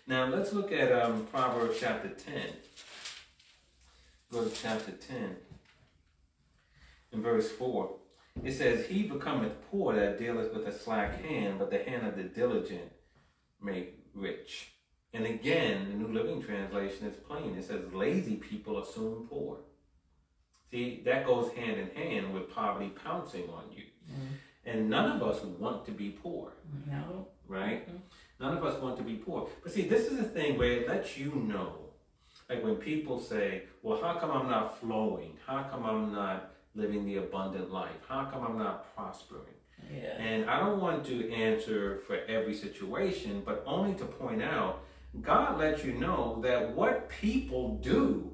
[0.06, 2.42] Now let's look at um, Proverbs chapter 10.
[4.30, 5.36] Go to chapter 10
[7.14, 7.90] in verse 4.
[8.42, 12.16] It says, He becometh poor that dealeth with a slack hand, but the hand of
[12.16, 12.90] the diligent
[13.62, 14.72] make rich.
[15.12, 17.56] And again, the New Living Translation is plain.
[17.56, 19.58] It says, Lazy people are soon poor.
[20.70, 23.84] See, that goes hand in hand with poverty pouncing on you.
[24.10, 24.28] Mm.
[24.66, 26.52] And none of us want to be poor.
[26.86, 27.28] No.
[27.46, 27.86] Right?
[27.86, 27.98] Mm-hmm.
[28.40, 29.48] None of us want to be poor.
[29.62, 31.76] But see, this is the thing where it lets you know.
[32.48, 35.36] Like when people say, well, how come I'm not flowing?
[35.46, 37.90] How come I'm not living the abundant life?
[38.08, 39.42] How come I'm not prospering?
[39.92, 40.16] Yeah.
[40.18, 44.82] And I don't want to answer for every situation, but only to point out
[45.20, 48.32] God lets you know that what people do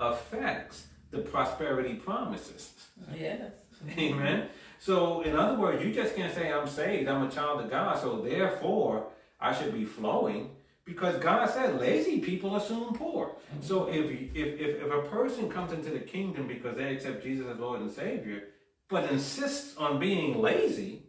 [0.00, 2.72] affects the prosperity promises.
[3.14, 3.52] Yes.
[3.98, 4.48] Amen.
[4.78, 8.00] So, in other words, you just can't say, I'm saved, I'm a child of God,
[8.00, 9.06] so therefore
[9.40, 10.50] I should be flowing.
[10.92, 13.34] Because God said lazy people are soon poor.
[13.62, 17.46] So if, if, if, if a person comes into the kingdom because they accept Jesus
[17.46, 18.48] as Lord and Savior,
[18.90, 21.04] but insists on being lazy,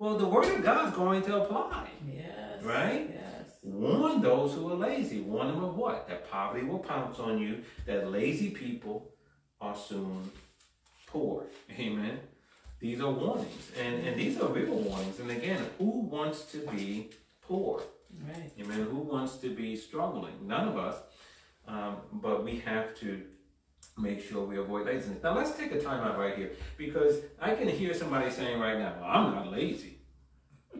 [0.00, 1.88] well, the word of God's going to apply.
[2.04, 2.64] Yes.
[2.64, 3.10] Right?
[3.14, 3.58] Yes.
[3.62, 5.20] Warn those who are lazy.
[5.20, 6.08] Warn them of what?
[6.08, 9.12] That poverty will pounce on you, that lazy people
[9.60, 10.32] are soon
[11.06, 11.44] poor.
[11.78, 12.18] Amen.
[12.80, 15.20] These are warnings, and, and these are real warnings.
[15.20, 17.80] And again, who wants to be poor?
[18.20, 18.52] Right.
[18.60, 18.86] Amen.
[18.90, 20.34] Who wants to be struggling?
[20.46, 20.96] None of us.
[21.66, 23.22] Um, but we have to
[23.98, 25.22] make sure we avoid laziness.
[25.22, 28.78] Now let's take a time out right here because I can hear somebody saying right
[28.78, 29.98] now, well, I'm not lazy.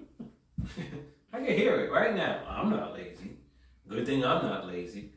[1.32, 2.42] I can hear it right now.
[2.48, 3.38] I'm not lazy.
[3.88, 5.12] Good thing I'm not lazy.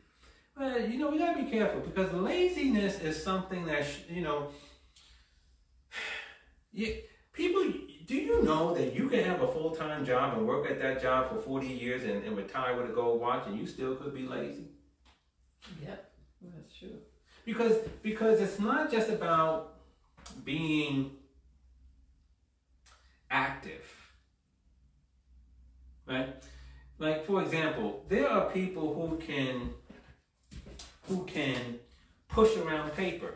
[0.56, 4.48] But you know, we gotta be careful because laziness is something that you know
[6.74, 7.05] people,
[8.06, 11.02] do you know that you can have a full time job and work at that
[11.02, 14.14] job for 40 years and, and retire with a gold watch and you still could
[14.14, 14.68] be lazy?
[15.82, 16.12] Yep,
[16.54, 16.98] that's true.
[17.44, 19.74] Because because it's not just about
[20.44, 21.10] being
[23.30, 23.84] active.
[26.06, 26.28] Right?
[26.98, 29.70] Like for example, there are people who can
[31.08, 31.78] who can
[32.28, 33.32] push around paper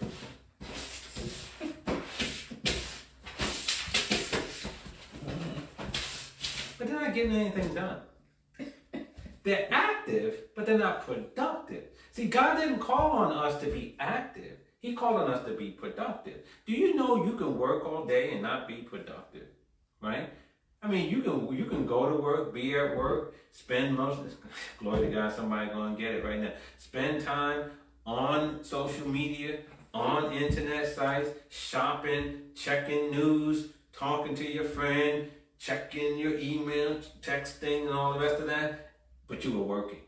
[6.80, 7.98] but they're not getting anything done.
[9.42, 11.84] they're active, but they're not productive.
[12.12, 14.58] See, God didn't call on us to be active.
[14.78, 16.38] He called on us to be productive.
[16.66, 19.48] Do you know you can work all day and not be productive?
[20.00, 20.30] Right?
[20.82, 24.20] I mean, you can you can go to work, be at work, spend most
[24.78, 26.52] glory to God, somebody gonna get it right now.
[26.78, 27.70] Spend time
[28.06, 29.58] on social media,
[29.92, 35.28] on internet sites, shopping, checking news, talking to your friend,
[35.60, 38.92] checking your email, texting, and all the rest of that,
[39.28, 40.00] but you were working.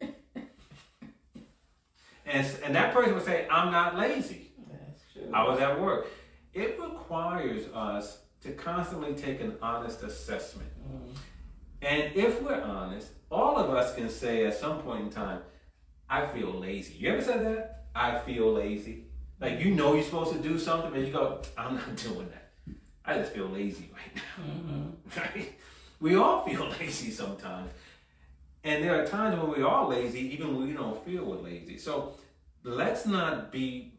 [2.24, 4.52] And, and that person would say, I'm not lazy.
[4.70, 5.28] That's true.
[5.34, 6.06] I was at work.
[6.54, 10.70] It requires us to constantly take an honest assessment.
[10.88, 11.16] Mm.
[11.82, 15.40] And if we're honest, all of us can say at some point in time,
[16.08, 16.94] I feel lazy.
[16.94, 17.86] You ever said that?
[17.94, 19.04] I feel lazy.
[19.40, 22.41] Like you know you're supposed to do something and you go, I'm not doing that.
[23.04, 24.44] I just feel lazy right now.
[24.44, 24.92] Mhm.
[25.16, 25.52] Right?
[26.00, 27.70] We all feel lazy sometimes.
[28.64, 31.78] And there are times when we are lazy, even when we don't feel we're lazy.
[31.78, 32.14] So
[32.62, 33.94] let's not be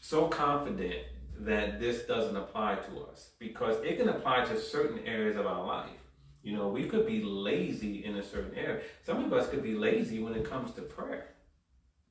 [0.00, 0.96] so confident
[1.40, 5.64] that this doesn't apply to us because it can apply to certain areas of our
[5.64, 5.90] life.
[6.42, 8.82] You know, we could be lazy in a certain area.
[9.04, 11.28] Some of us could be lazy when it comes to prayer.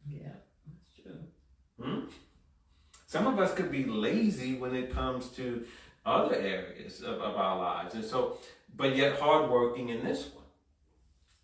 [0.10, 0.32] Yeah,
[0.65, 1.19] that's true.
[1.80, 2.06] Hmm?
[3.13, 5.63] Some of us could be lazy when it comes to
[6.04, 8.39] other areas of, of our lives, and so,
[8.76, 10.45] but yet hardworking in this one.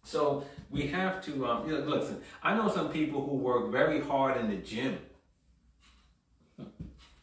[0.02, 2.24] So we have to, um, you know, listen.
[2.42, 4.98] I know some people who work very hard in the gym.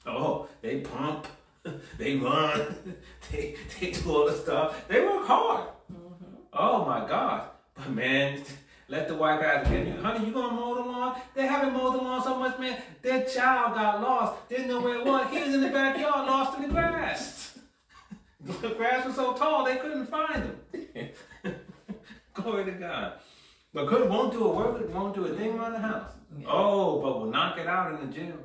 [0.06, 1.26] Oh, they pump,
[1.98, 2.76] they run,
[3.32, 4.86] they they do all the stuff.
[4.86, 5.70] They work hard.
[5.92, 6.36] Mhm.
[6.52, 7.48] Oh my God!
[7.74, 8.42] But man,
[8.88, 11.20] let the wife get again, honey, you gonna mow the lawn?
[11.34, 12.80] They haven't mowed the lawn so much, man.
[13.02, 15.28] Their child got lost, didn't know where it was.
[15.30, 17.58] He was in the backyard, lost in the grass.
[18.40, 21.08] the grass was so tall they couldn't find him.
[22.34, 23.14] Glory to God.
[23.72, 26.12] But could won't do a work, won't do a thing around the house.
[26.38, 26.46] Yeah.
[26.48, 28.38] Oh, but we'll knock it out in the gym.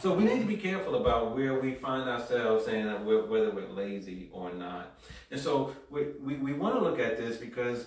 [0.00, 3.50] So we need to be careful about where we find ourselves saying that we're, whether
[3.50, 4.98] we're lazy or not.
[5.30, 7.86] And so we, we, we want to look at this because,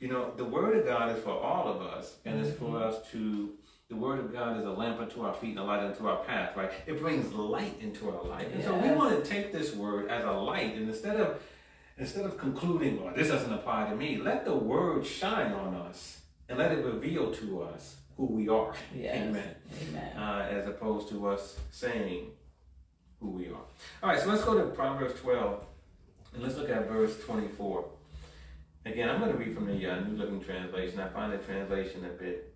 [0.00, 2.96] you know, the Word of God is for all of us, and it's for us
[3.12, 3.52] to,
[3.88, 6.24] the Word of God is a lamp unto our feet and a light unto our
[6.24, 6.70] path, right?
[6.86, 8.48] It brings light into our life.
[8.52, 11.40] And so we want to take this Word as a light, and instead of
[11.96, 16.22] instead of concluding, well, this doesn't apply to me, let the Word shine on us
[16.48, 18.74] and let it reveal to us who we are.
[18.94, 19.16] Yes.
[19.16, 19.54] Amen
[19.88, 20.16] Amen.
[20.16, 22.30] uh, as opposed to us saying
[23.20, 23.64] who we are.
[24.02, 25.64] All right, so let's go to Proverbs 12
[26.34, 27.84] and let's look at verse 24.
[28.86, 31.00] Again, I'm going to read from the uh, New Living Translation.
[31.00, 32.54] I find the translation a bit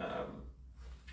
[0.00, 0.42] um,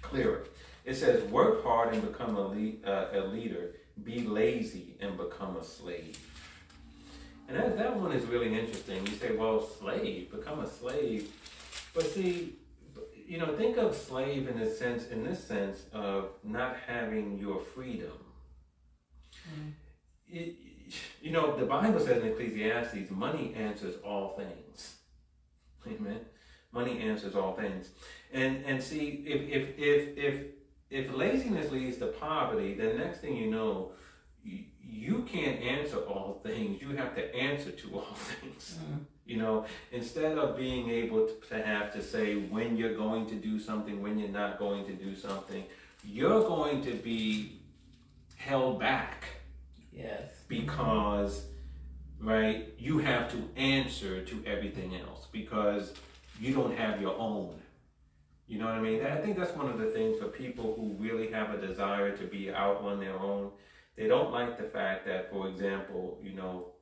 [0.01, 0.45] clearer.
[0.85, 5.55] It says, Work hard and become a, le- uh, a leader, be lazy and become
[5.57, 6.17] a slave.
[7.47, 9.05] And that, that one is really interesting.
[9.05, 11.29] You say, well, slave, become a slave.
[11.93, 12.55] But see,
[13.27, 17.59] you know, think of slave in a sense, in this sense of not having your
[17.59, 18.17] freedom.
[19.53, 19.71] Mm.
[20.29, 20.55] It,
[21.21, 24.95] you know, the Bible says in Ecclesiastes, money answers all things.
[25.87, 26.21] Amen.
[26.71, 27.89] Money answers all things.
[28.33, 30.45] And and see, if if if if
[30.89, 33.91] if laziness leads to poverty, then next thing you know,
[34.43, 36.81] you, you can't answer all things.
[36.81, 38.77] You have to answer to all things.
[38.81, 38.99] Mm.
[39.25, 43.35] You know, instead of being able to, to have to say when you're going to
[43.35, 45.63] do something, when you're not going to do something,
[46.03, 47.59] you're going to be
[48.37, 49.25] held back
[49.91, 50.40] Yes.
[50.51, 51.45] Because,
[52.19, 55.93] right, you have to answer to everything else because
[56.41, 57.55] you don't have your own.
[58.47, 59.05] You know what I mean?
[59.05, 62.25] I think that's one of the things for people who really have a desire to
[62.25, 63.51] be out on their own.
[63.95, 66.73] They don't like the fact that, for example, you know,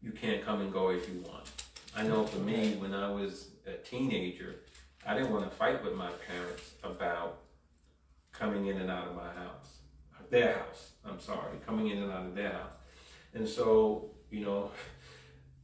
[0.00, 1.50] you can't come and go if you want.
[1.94, 4.60] I know for me, when I was a teenager,
[5.06, 7.40] I didn't want to fight with my parents about
[8.32, 9.45] coming in and out of my house,
[10.30, 10.92] their house.
[11.04, 12.72] I'm sorry, coming in and out of their house.
[13.34, 14.70] And so, you know,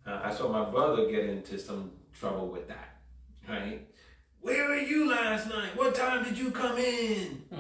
[0.07, 3.01] uh, I saw my brother get into some trouble with that,
[3.49, 3.87] right?
[4.41, 5.77] Where were you last night?
[5.77, 7.43] What time did you come in?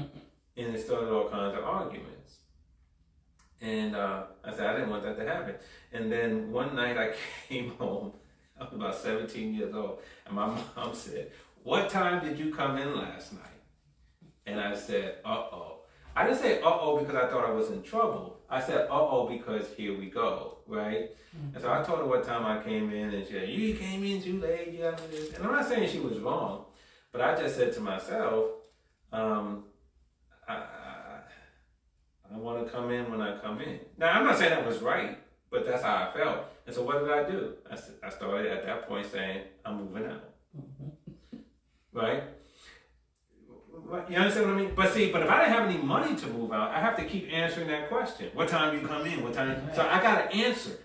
[0.57, 2.39] and it started all kinds of arguments.
[3.61, 5.55] And uh, I said, I didn't want that to happen.
[5.93, 7.15] And then one night I
[7.49, 8.13] came home,
[8.61, 11.31] I was about 17 years old, and my mom said,
[11.63, 13.43] What time did you come in last night?
[14.47, 15.72] And I said, Uh oh.
[16.15, 18.39] I didn't say uh oh because I thought I was in trouble.
[18.51, 21.11] I said uh oh because here we go, right?
[21.55, 24.05] And so I told her what time I came in, and she said, You came
[24.05, 25.33] in too late, you got this.
[25.35, 26.67] And I'm not saying she was wrong,
[27.11, 28.51] but I just said to myself,
[29.13, 29.65] um,
[30.47, 31.21] I, I,
[32.35, 33.81] I want to come in when I come in.
[33.97, 35.19] Now, I'm not saying that was right,
[35.51, 36.45] but that's how I felt.
[36.67, 37.55] And so what did I do?
[38.03, 40.25] I started at that point saying, I'm moving out.
[41.93, 42.25] Right?
[44.09, 44.73] You understand what I mean?
[44.75, 47.05] But see, but if I didn't have any money to move out, I have to
[47.05, 48.31] keep answering that question.
[48.33, 49.23] What time you come in?
[49.23, 49.71] What time?
[49.75, 50.79] So I got to answer.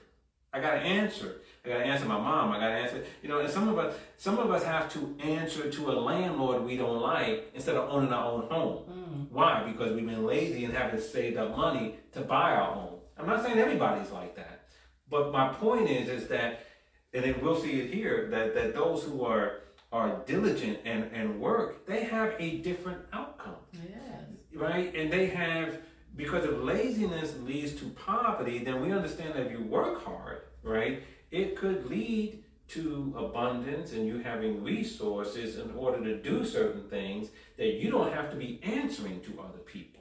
[0.53, 1.41] I got to answer.
[1.63, 2.51] I got to answer my mom.
[2.51, 3.03] I got to answer.
[3.21, 6.65] You know, and some of us, some of us have to answer to a landlord
[6.65, 8.83] we don't like instead of owning our own home.
[8.89, 9.31] Mm.
[9.31, 9.63] Why?
[9.71, 12.99] Because we've been lazy and haven't saved up money to buy our home.
[13.17, 14.67] I'm not saying everybody's like that,
[15.09, 16.65] but my point is, is that,
[17.13, 19.61] and then we'll see it here, that that those who are
[19.91, 24.23] are diligent and, and work, they have a different outcome, Yes.
[24.53, 24.93] right?
[24.93, 25.77] And they have,
[26.15, 31.03] because if laziness leads to poverty, then we understand that if you work hard, right,
[31.31, 37.29] it could lead to abundance and you having resources in order to do certain things
[37.57, 39.93] that you don't have to be answering to other people,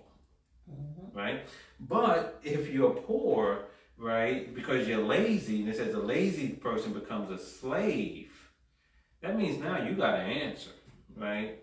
[0.68, 1.16] Mm-hmm.
[1.16, 1.40] right?
[1.78, 3.66] But if you're poor,
[3.96, 8.32] right, because you're lazy, and it says a lazy person becomes a slave,
[9.26, 10.70] that means now you got to answer,
[11.16, 11.58] right?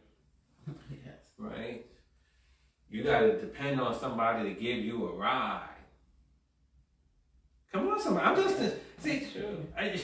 [1.05, 1.15] Yes.
[1.37, 1.85] Right?
[2.89, 5.67] You got to depend on somebody to give you a ride.
[7.71, 8.25] Come on, somebody.
[8.25, 8.57] I'm just
[8.99, 9.19] see.
[9.19, 9.65] That's true.
[9.77, 9.99] I,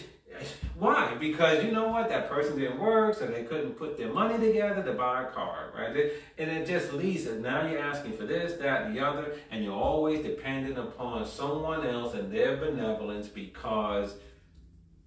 [0.78, 1.16] why?
[1.20, 2.10] Because you know what?
[2.10, 5.72] That person didn't work, so they couldn't put their money together to buy a car,
[5.76, 6.12] right?
[6.38, 9.74] And it just leads to now you're asking for this, that, the other, and you're
[9.74, 14.16] always dependent upon someone else and their benevolence because,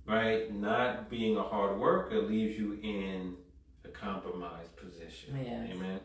[0.06, 3.34] right, not being a hard worker leaves you in
[3.84, 5.38] a compromised position.
[5.44, 5.68] Yes.
[5.72, 6.00] Amen.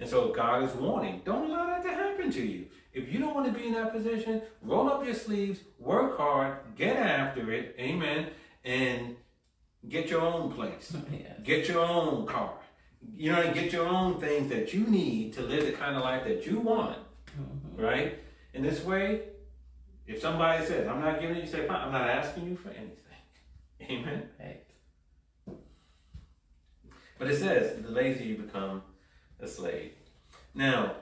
[0.00, 2.66] And so God is warning, don't allow that to happen to you.
[2.92, 6.56] If you don't want to be in that position, roll up your sleeves, work hard,
[6.76, 8.28] get after it, amen,
[8.64, 9.16] and
[9.88, 10.94] get your own place.
[11.12, 11.40] Yes.
[11.42, 12.54] Get your own car.
[13.16, 16.24] You know, get your own things that you need to live the kind of life
[16.24, 16.98] that you want,
[17.38, 17.80] Mhm.
[17.82, 18.18] right?
[18.54, 19.22] In this way,
[20.06, 22.94] if somebody says, I'm not giving you say, fine, I'm not asking you for anything.
[23.88, 24.28] Amen.
[24.38, 24.64] Right.
[27.18, 28.82] But it says, the lazy you become
[29.40, 29.92] a slave.
[30.54, 30.96] Now,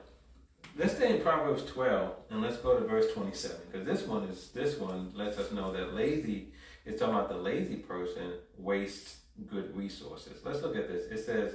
[0.78, 4.48] let's stay in Proverbs 12 and let's go to verse 27 because this one is
[4.50, 6.52] this one lets us know that lazy
[6.84, 9.18] is talking about the lazy person wastes
[9.50, 10.40] good resources.
[10.44, 11.10] Let's look at this.
[11.10, 11.54] It says,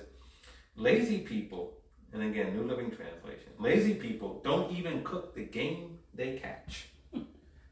[0.75, 1.73] lazy people,
[2.13, 6.89] and again, New Living Translation, lazy people don't even cook the game they catch,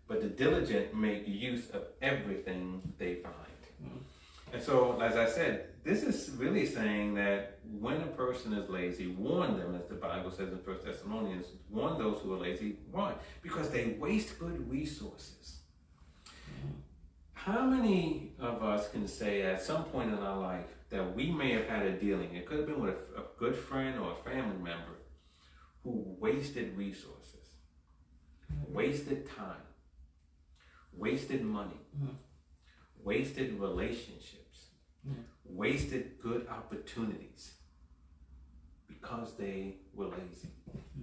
[0.08, 3.49] but the diligent make use of everything they find.
[3.84, 3.98] Mm-hmm.
[4.54, 9.08] And so, as I said, this is really saying that when a person is lazy,
[9.08, 12.78] warn them, as the Bible says in First Thessalonians, warn those who are lazy.
[12.92, 13.14] Why?
[13.42, 15.60] Because they waste good resources.
[16.26, 16.70] Mm-hmm.
[17.34, 21.52] How many of us can say at some point in our life that we may
[21.54, 22.36] have had a dealing?
[22.36, 24.98] It could have been with a, a good friend or a family member
[25.84, 27.56] who wasted resources,
[28.52, 28.74] mm-hmm.
[28.74, 29.64] wasted time,
[30.92, 32.16] wasted money, Mhm.
[33.04, 34.70] Wasted relationships,
[35.08, 35.24] Mhm.
[35.46, 37.54] wasted good opportunities
[38.88, 40.50] because they were lazy,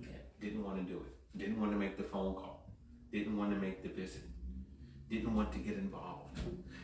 [0.01, 0.09] Yeah.
[0.41, 2.71] didn't want to do it, didn't want to make the phone call,
[3.11, 4.23] didn't want to make the visit,
[5.09, 6.39] didn't want to get involved.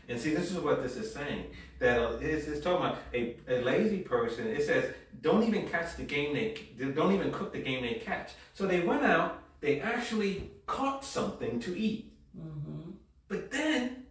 [0.09, 1.47] And see, this is what this is saying.
[1.79, 4.47] That uh, it's, it's talking about a, a lazy person.
[4.49, 6.55] It says, don't even catch the game they,
[6.93, 8.33] don't even cook the game they catch.
[8.55, 12.13] So they went out, they actually caught something to eat.
[12.37, 12.91] Mm-hmm.
[13.29, 14.02] But then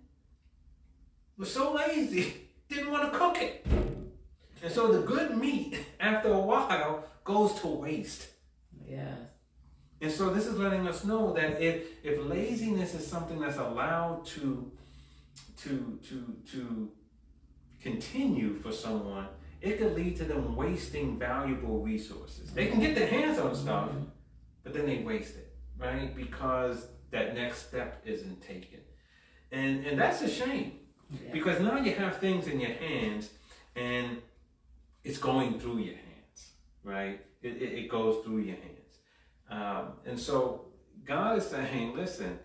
[1.41, 2.35] was so lazy,
[2.69, 3.65] didn't want to cook it.
[4.63, 8.27] And so the good meat, after a while, goes to waste.
[8.87, 9.15] Yeah.
[10.01, 14.23] And so this is letting us know that if if laziness is something that's allowed
[14.27, 14.71] to
[15.63, 16.91] to to to
[17.81, 19.27] continue for someone,
[19.61, 22.51] it could lead to them wasting valuable resources.
[22.53, 24.05] They can get their hands on stuff, mm-hmm.
[24.63, 26.15] but then they waste it, right?
[26.15, 28.81] Because that next step isn't taken.
[29.51, 30.80] And and that's a shame.
[31.31, 33.29] Because now you have things in your hands
[33.75, 34.21] and
[35.03, 36.51] it's going through your hands,
[36.83, 37.19] right?
[37.41, 38.71] It, it, it goes through your hands.
[39.49, 40.65] Um, and so
[41.05, 42.39] God is saying, listen,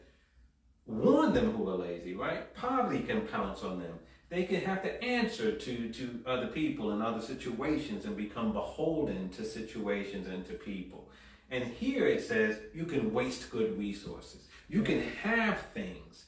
[0.87, 2.53] warn them who are lazy, right?
[2.55, 3.99] Poverty can pounce on them.
[4.29, 9.29] They can have to answer to, to other people in other situations and become beholden
[9.31, 11.11] to situations and to people.
[11.51, 14.49] And here it says you can waste good resources.
[14.69, 16.25] You can have things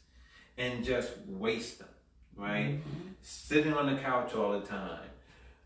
[0.56, 1.88] and just waste them,
[2.38, 2.80] right?
[2.80, 3.14] Mhm.
[3.20, 5.10] Sitting on the couch all the time,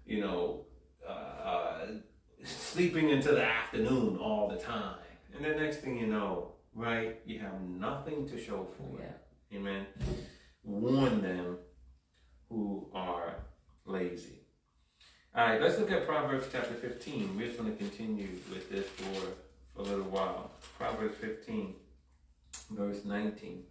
[0.06, 0.64] you know,
[1.06, 1.86] uh, uh,
[2.44, 4.98] sleeping into the afternoon all the time.
[5.34, 9.20] And the next thing you know, right, you have nothing to show for it.
[9.50, 9.58] Yeah.
[9.58, 9.86] Amen.
[10.64, 11.58] Warn them
[12.48, 13.36] who are
[13.84, 14.40] lazy.
[15.34, 17.36] All right, let's look at Proverbs chapter 15.
[17.36, 19.20] We're just going to continue with this for,
[19.74, 20.50] for a little while.
[20.78, 21.74] Proverbs 15,
[22.70, 23.64] verse 19.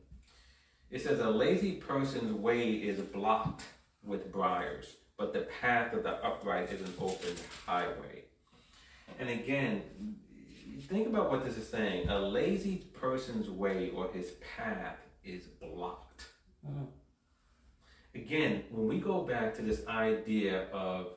[0.92, 3.64] It says, A lazy person's way is blocked
[4.04, 7.34] with briars, but the path of the upright is an open
[7.66, 8.26] highway.
[9.20, 9.82] And again,
[10.90, 12.10] think about what this is saying.
[12.10, 16.26] A lazy person's way or his path is blocked.
[16.68, 16.88] Mhm.
[18.14, 21.16] Again, when we go back to this idea of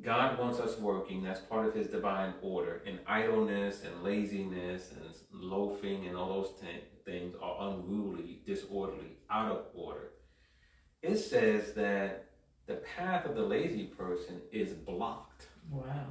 [0.00, 5.14] God wants us working, that's part of his divine order, and idleness and laziness and
[5.30, 10.10] loafing and all those th- things are unruly, disorderly, out of order.
[11.02, 12.26] It says that
[12.66, 16.06] the path of the lazy person is blocked, Wow.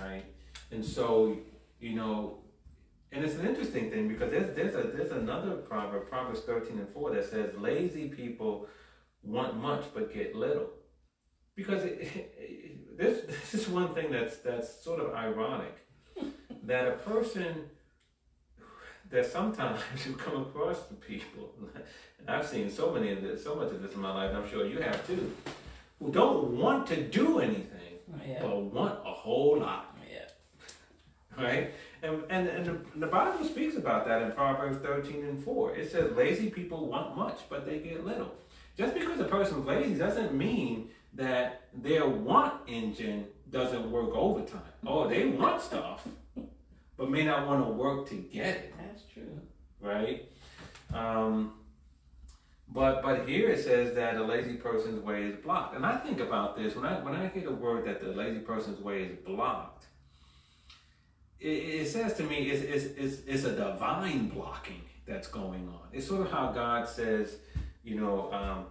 [0.00, 0.24] right?
[0.70, 1.36] And so,
[1.80, 2.38] you know,
[3.12, 6.88] and it's an interesting thing because there's there's a there's another proverb, Proverbs thirteen and
[6.90, 8.66] four, that says lazy people
[9.22, 10.68] want much but get little.
[11.54, 11.98] Because it,
[12.38, 15.74] it, this this is one thing that's that's sort of ironic
[16.64, 17.54] that a person
[19.10, 21.50] that sometimes you come across the people,
[22.18, 24.48] and I've seen so many of this, so much of this in my life, I'm
[24.48, 25.32] sure you have too,
[25.98, 28.38] who don't want to do anything oh, Yeah.
[28.42, 30.02] but want a whole lot oh,
[31.38, 31.44] Yeah.
[31.44, 31.74] right?
[32.02, 35.74] And, and, and the, the Bible speaks about that in Proverbs 13 and 4.
[35.74, 38.32] It says, lazy people want much, but they get little.
[38.76, 44.60] Just because a person's lazy doesn't mean that their want engine doesn't work overtime.
[44.86, 46.06] Oh, they want stuff,
[46.98, 49.40] but may not want to work to get it, That's true.
[49.80, 50.28] right?
[50.92, 51.54] Um,
[52.70, 55.74] but but here it says that a lazy person's way is blocked.
[55.74, 58.40] And I think about this when I when I hear the word that the lazy
[58.40, 59.86] person's way is blocked,
[61.40, 65.88] it, it says to me it's, it's, it's, it's a divine blocking that's going on.
[65.92, 67.36] It's sort of how God says,
[67.84, 68.66] you know, um,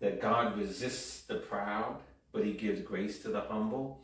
[0.00, 1.96] that God resists the proud,
[2.32, 4.02] but he gives grace to the humble.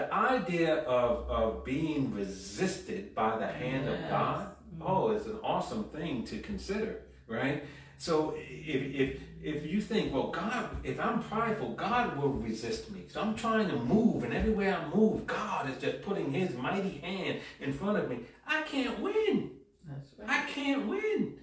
[0.00, 4.10] The idea of, of being resisted by the hand of Yes.
[4.10, 4.82] God, mm-hmm.
[4.86, 7.64] oh, it's an awesome thing to consider, right?
[7.98, 13.04] So if, if if you think, well, God, if I'm prideful, God will resist me.
[13.08, 16.98] So I'm trying to move, and everywhere I move, God is just putting His mighty
[16.98, 18.20] hand in front of me.
[18.46, 19.50] I can't win.
[19.86, 20.28] That's right.
[20.30, 21.34] I can't win.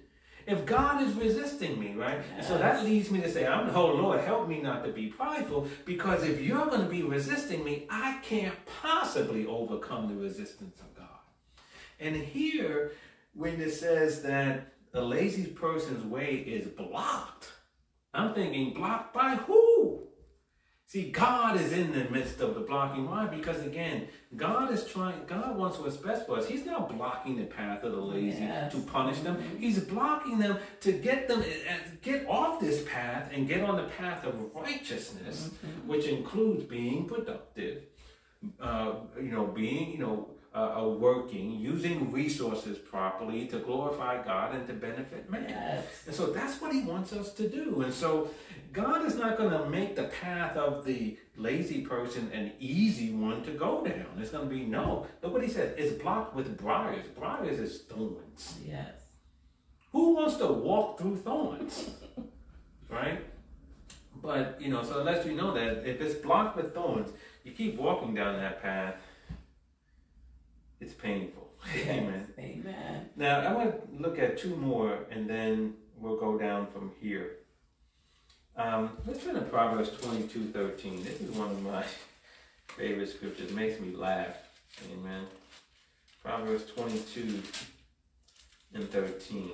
[0.48, 2.22] If God is resisting me, right?
[2.34, 5.08] And so that leads me to say, I'm oh Lord, help me not to be
[5.08, 10.80] prideful, because if you're going to be resisting me, I can't possibly overcome the resistance
[10.80, 11.20] of God.
[12.00, 12.92] And here,
[13.34, 17.52] when it says that the lazy person's way is blocked,
[18.14, 19.67] I'm thinking, blocked by who?
[20.88, 23.04] See, God is in the midst of the blocking.
[23.10, 23.26] Why?
[23.26, 26.48] Because again, God is trying, God wants what's best for us.
[26.48, 28.72] He's not blocking the path of the lazy Yes.
[28.72, 29.36] to punish them.
[29.36, 29.58] Mhm.
[29.60, 33.82] He's blocking them to get them, uh, get off this path and get on the
[33.98, 35.86] path of righteousness, Mhm.
[35.86, 37.82] which includes being productive,
[38.58, 44.54] uh, you know, being, you know, uh, uh, working, using resources properly to glorify God
[44.54, 45.46] and to benefit man.
[45.48, 45.84] Yes.
[46.06, 47.82] And so that's what he wants us to do.
[47.82, 48.30] And so
[48.72, 53.42] God is not going to make the path of the lazy person an easy one
[53.44, 54.06] to go down.
[54.18, 55.06] It's going to be no.
[55.22, 57.06] Look what he says It's blocked with briars.
[57.18, 58.54] Briars is thorns.
[58.66, 59.02] Yes.
[59.92, 61.90] Who wants to walk through thorns?
[62.88, 63.24] right?
[64.20, 67.10] But, you know, so it lets you know that if it's blocked with thorns,
[67.44, 68.96] you keep walking down that path,
[70.80, 71.50] it's painful.
[71.74, 72.26] Amen.
[72.36, 72.44] Yes.
[72.44, 73.08] Amen.
[73.16, 77.38] Now, I want to look at two more and then we'll go down from here.
[78.56, 81.04] Um, let's turn to Proverbs 22 13.
[81.04, 81.84] This is one of my
[82.76, 83.50] favorite scriptures.
[83.50, 84.36] It makes me laugh.
[84.92, 85.26] Amen.
[86.22, 87.42] Proverbs 22
[88.74, 89.50] and 13.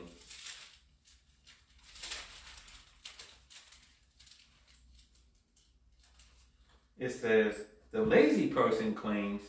[6.99, 7.57] It says,
[7.91, 9.43] The lazy person claims,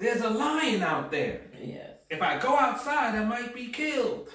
[0.00, 1.42] There's a lion out there.
[1.62, 1.90] Yes.
[2.08, 4.30] If I go outside, I might be killed.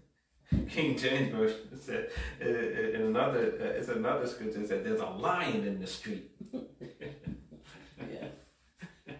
[0.70, 2.08] King James version said
[2.40, 6.30] uh, uh, in another uh, it's another scripture said there's a lion in the street.
[7.98, 8.30] Yes.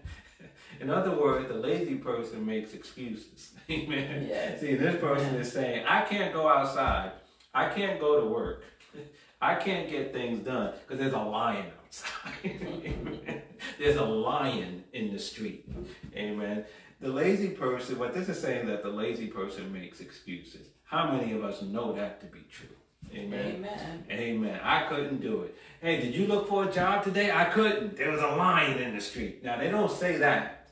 [0.80, 3.50] In other words, the lazy person makes excuses.
[3.70, 4.26] Amen.
[4.28, 4.60] Yes.
[4.60, 7.10] See, this person is saying, I can't go outside.
[7.52, 8.62] I can't go to work.
[9.40, 13.42] I can't get things done because there's a lion outside.
[13.78, 15.68] There's a lion in the street.
[16.14, 16.64] Amen.
[17.00, 20.66] The lazy person, what this is saying that the lazy person makes excuses.
[20.84, 22.68] How many of us know that to be true?
[23.14, 23.56] Amen.
[23.56, 24.04] Amen.
[24.10, 24.60] Amen.
[24.62, 25.56] I couldn't do it.
[25.80, 27.30] Hey, did you look for a job today?
[27.30, 27.96] I couldn't.
[27.96, 29.42] There was a lion in the street.
[29.44, 30.68] Now, they don't say that,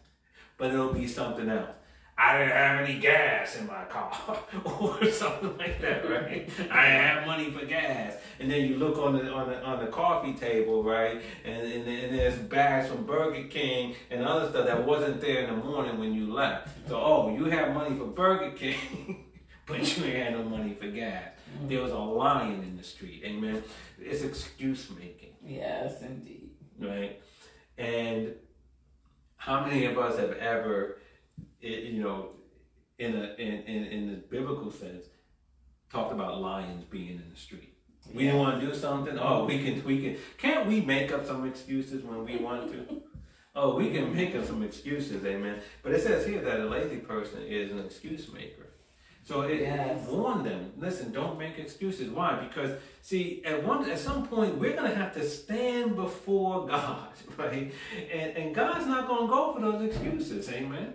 [0.59, 1.76] but it'll be something else.
[2.19, 6.49] I didn't have any gas in my car, or something like that, right?
[6.71, 9.85] I didn't have money for gas, and then you look on the on the on
[9.85, 11.21] the coffee table, right?
[11.45, 15.51] And and, and there's bags from Burger King and other stuff that wasn't there in
[15.59, 16.69] the morning when you left.
[16.89, 19.27] So, oh, you have money for Burger King,
[19.67, 21.23] but you ain't had no money for gas.
[21.61, 21.69] Mm.
[21.69, 23.23] There was a lion in the street.
[23.27, 23.63] Amen.
[24.01, 26.51] It's excuse making, Yes, indeed.
[26.81, 27.21] right?
[27.77, 28.35] And
[29.37, 30.99] how many of us have ever,
[31.67, 32.31] i- you know,
[32.99, 35.07] in a in, in, in the biblical sense,
[35.93, 37.73] talked about lions being in the street?
[38.15, 39.19] We didn't want to do something.
[39.19, 40.17] Oh, we can we can.
[40.39, 43.03] Can't we make up some excuses when we want to?
[43.59, 45.63] Oh, we can make up some excuses, amen.
[45.83, 48.67] But it says here that a lazy person is an excuse maker.
[49.25, 50.07] So it, Yes.
[50.07, 50.75] it warned them.
[50.77, 52.11] Listen, don't make excuses.
[52.11, 52.37] Why?
[52.47, 57.09] Because see, at one at some point we're gonna have to stand before God,
[57.39, 57.73] right?
[58.13, 60.51] And and God's not gonna go for those excuses.
[60.51, 60.93] Amen.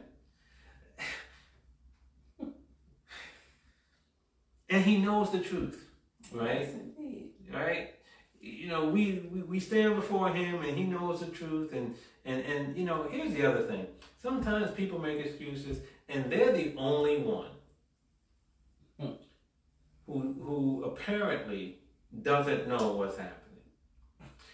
[4.72, 5.86] And He knows the truth,
[6.34, 6.61] right?
[6.61, 7.30] Yes, indeed.
[7.53, 7.91] right?
[8.39, 11.93] You know, we, we, we stand before him and he knows the truth and,
[12.26, 13.86] and, and you know, here's the other thing.
[14.19, 15.78] Sometimes people make excuses
[16.09, 17.49] and they're the only one
[18.99, 19.11] Hmm.
[20.07, 21.78] who who apparently
[22.24, 23.38] doesn't know what's happening.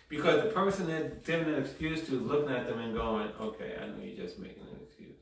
[0.10, 3.78] Because the person that giving an excuse to is looking at them and going, Okay,
[3.82, 5.16] I know you're just making an excuse.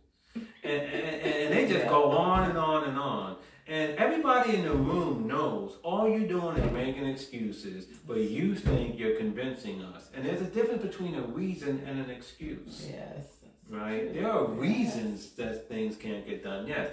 [0.64, 3.38] And and, and they just go on and on and on.
[3.68, 9.00] And everybody in the room knows all you're doing is making excuses, but you think
[9.00, 10.10] you're convincing us.
[10.16, 13.26] And there's a difference between a reason and an excuse, Yes.
[13.70, 14.14] right?
[14.14, 16.90] There are reasons that things can't get done, yes.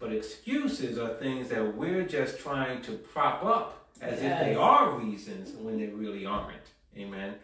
[0.00, 4.98] But excuses are things that we're just trying to prop up as if they are
[4.98, 6.56] reasons when they really aren't.
[6.96, 7.34] Amen.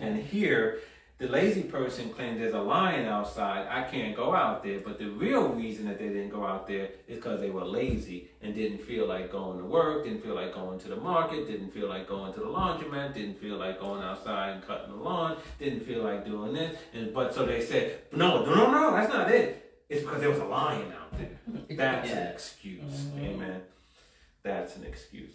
[0.00, 0.80] And here,
[1.26, 3.66] the lazy person claims there's a lion outside.
[3.70, 4.80] I can't go out there.
[4.80, 8.28] But the real reason that they didn't go out there is because they were lazy
[8.42, 11.70] and didn't feel like going to work, didn't feel like going to the market, didn't
[11.72, 15.36] feel like going to the laundromat, didn't feel like going outside and cutting the lawn,
[15.58, 16.76] didn't feel like doing this.
[16.92, 19.82] And but so they said, no, no, no, no, that's not it.
[19.88, 21.30] It's because there was a lion out there.
[21.76, 22.24] That's an Yeah.
[22.30, 22.82] excuse.
[22.92, 23.24] Mhm.
[23.34, 23.62] Amen.
[24.42, 25.32] That's an excuse.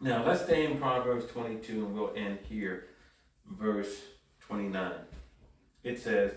[0.00, 2.88] Now let's stay in Proverbs 22 and we'll end here,
[3.46, 3.96] verse
[4.54, 4.92] 29.
[5.84, 6.32] It says,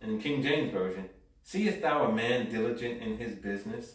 [0.00, 1.08] in King James Version,
[1.44, 3.94] Seest thou a man diligent in his business?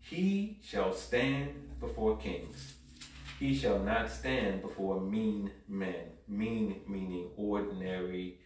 [0.00, 1.50] He shall stand
[1.80, 2.74] before kings.
[3.38, 6.06] He shall not stand before mean men.
[6.28, 8.38] Mean meaning ordinary,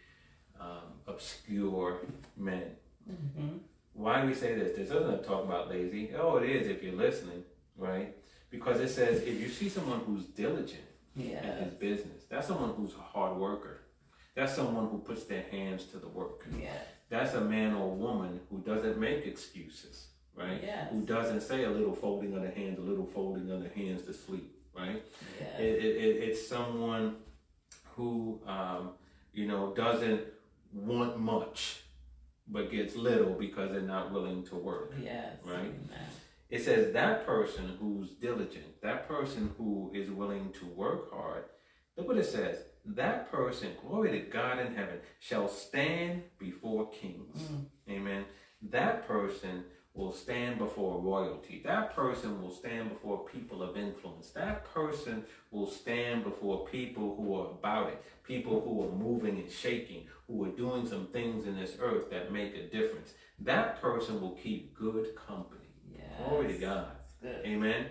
[0.61, 2.03] um, obscure
[2.37, 2.77] men.
[3.11, 3.59] Mhm.
[3.95, 4.77] Why do we say this?
[4.77, 6.12] This doesn't talk about lazy.
[6.14, 7.43] Oh, it is if you're listening,
[7.77, 8.16] right?
[8.51, 10.85] Because it says if you see someone who's diligent
[11.16, 11.64] in Yes.
[11.64, 13.72] his business, that's someone who's a hard worker.
[14.35, 16.47] That's someone who puts their hands to the work.
[16.59, 16.70] Yes.
[17.11, 20.61] That's a man or woman who doesn't make excuses, right?
[20.62, 20.89] Yes.
[20.91, 24.05] Who doesn't say a little folding of the hands, a little folding of the hands
[24.07, 25.03] to sleep, right?
[25.39, 25.61] Yes.
[25.61, 27.16] It, it, it, it's someone
[27.95, 28.93] who, um,
[29.35, 30.22] you know, doesn't
[30.72, 31.83] want much,
[32.49, 34.95] but gets little because they're not willing to work.
[35.03, 35.37] Yes.
[35.45, 35.59] Right?
[35.59, 36.09] Amen.
[36.49, 41.45] It says that person who's diligent, that person who is willing to work hard,
[41.97, 42.59] look what it says.
[42.85, 47.43] That person, glory to God in heaven, shall stand before kings.
[47.43, 47.64] Mm.
[47.91, 48.24] Amen.
[48.70, 49.64] That person
[49.95, 51.62] will stand before royalty.
[51.64, 54.30] That person will stand before people of influence.
[54.30, 59.51] That person will stand before people who are about it, people who are moving and
[59.51, 63.12] shaking, who are doing some things in this earth that make a difference.
[63.39, 65.61] That person will keep good company.
[65.91, 66.05] Yes.
[66.26, 66.87] Glory to God.
[67.24, 67.87] Amen.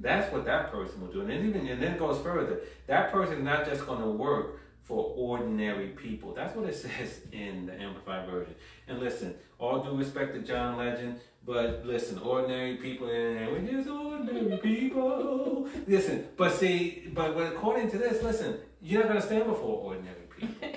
[0.00, 1.20] That's what that person will do.
[1.20, 2.60] And then even and then it goes further.
[2.86, 6.34] That person is not just going to work for ordinary people.
[6.34, 8.54] That's what it says in the Amplified Version.
[8.88, 13.88] And listen, all due respect to John Legend, but listen, ordinary people and we're just
[13.88, 15.68] ordinary people.
[15.86, 20.16] Listen, but see, but according to this, listen, you're not going to stand before ordinary
[20.36, 20.69] people.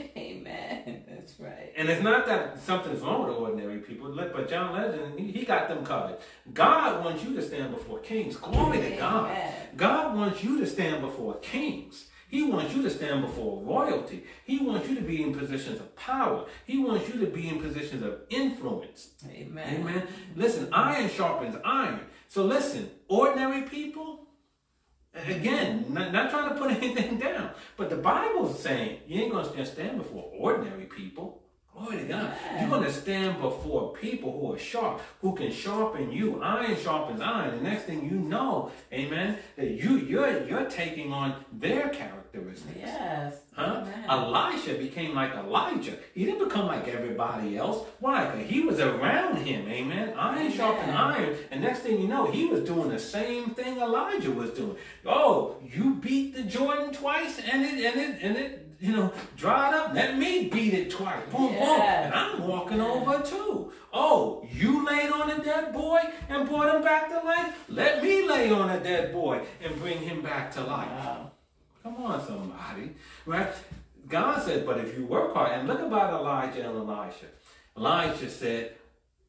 [1.43, 1.57] Amen.
[1.57, 1.73] Right.
[1.75, 5.67] And it's not that something's wrong with ordinary people, but John Legend, he, he got
[5.67, 6.17] them covered.
[6.53, 8.37] God wants you to stand before kings.
[8.37, 9.37] Glory to God.
[9.75, 12.05] God wants you to stand before kings.
[12.33, 14.23] He wants you to stand before royalty.
[14.43, 16.47] He wants you to be in positions of power.
[16.65, 19.09] He wants you to be in positions of influence.
[19.29, 19.81] Amen.
[19.81, 20.07] Amen.
[20.35, 21.99] Listen, iron sharpens iron.
[22.27, 24.22] So listen, ordinary people,
[25.13, 29.51] again, not, not trying to put anything down, but the Bible's saying you ain't going
[29.51, 31.41] to stand before ordinary people.
[31.75, 32.33] Glory to God.
[32.59, 36.39] You're going to stand before people who are sharp, who can sharpen you.
[36.41, 37.55] Iron sharpens iron.
[37.55, 41.89] The next thing you know, amen, that you, you're, you're taking on their
[42.33, 42.77] characteristics.
[42.79, 43.35] Yes.
[43.53, 43.83] Huh?
[43.85, 44.05] Amen.
[44.09, 45.97] Elisha became like Elijah.
[46.13, 47.85] He didn't become like everybody else.
[47.99, 48.25] Why?
[48.25, 49.67] 'Cause he was around him.
[49.67, 50.13] Amen.
[50.17, 51.35] Iron sharpened iron.
[51.51, 54.75] And next thing you know, he was doing the same thing Elijah was doing.
[55.05, 59.73] Oh, you beat the Jordan twice and it and it and it you know dried
[59.73, 59.93] up.
[59.93, 61.23] Let me beat it twice.
[61.31, 61.81] Boom, boom.
[61.81, 63.71] And I'm walking over too.
[63.93, 67.65] Oh, you laid on a dead boy and brought him back to life.
[67.69, 70.89] Let me lay on a dead boy and bring him back to life.
[70.89, 71.31] Wow.
[71.83, 72.95] Come on, somebody.
[73.25, 73.49] Right?
[74.07, 77.25] God said, but if you work hard, and look about Elijah and Elisha.
[77.77, 78.73] Elijah said,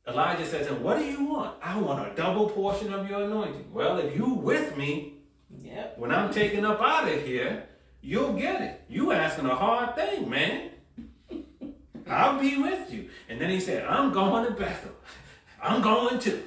[0.07, 1.57] Elijah says, and what do you want?
[1.63, 3.73] I want a double portion of your anointing.
[3.73, 5.15] Well, if you with me,
[5.63, 5.99] Yep.
[5.99, 7.65] when I'm taken up out of here,
[8.01, 8.83] you'll get it.
[8.89, 10.71] You asking a hard thing, man.
[12.09, 13.09] I'll be with you.
[13.29, 14.93] And then he said, I'm going to Bethel.
[15.63, 16.43] I'm going to.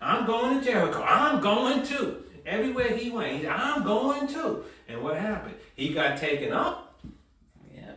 [0.00, 1.02] I'm going to Jericho.
[1.02, 2.24] I'm going to.
[2.46, 4.64] Everywhere he went, he, I'm going to.
[4.88, 5.56] And what happened?
[5.74, 6.98] He got taken up.
[7.74, 7.92] Yeah.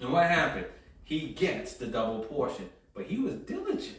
[0.00, 0.66] And what happened?
[1.04, 2.68] He gets the double portion.
[2.94, 3.98] But he was diligent.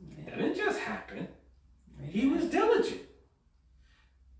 [0.00, 0.36] It Yep.
[0.36, 1.26] didn't just happen.
[2.02, 3.02] He was diligent.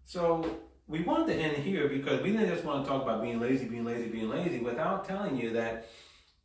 [0.04, 3.40] So we want to end here because we didn't just want to talk about being
[3.40, 5.86] lazy, being lazy, being lazy without telling you that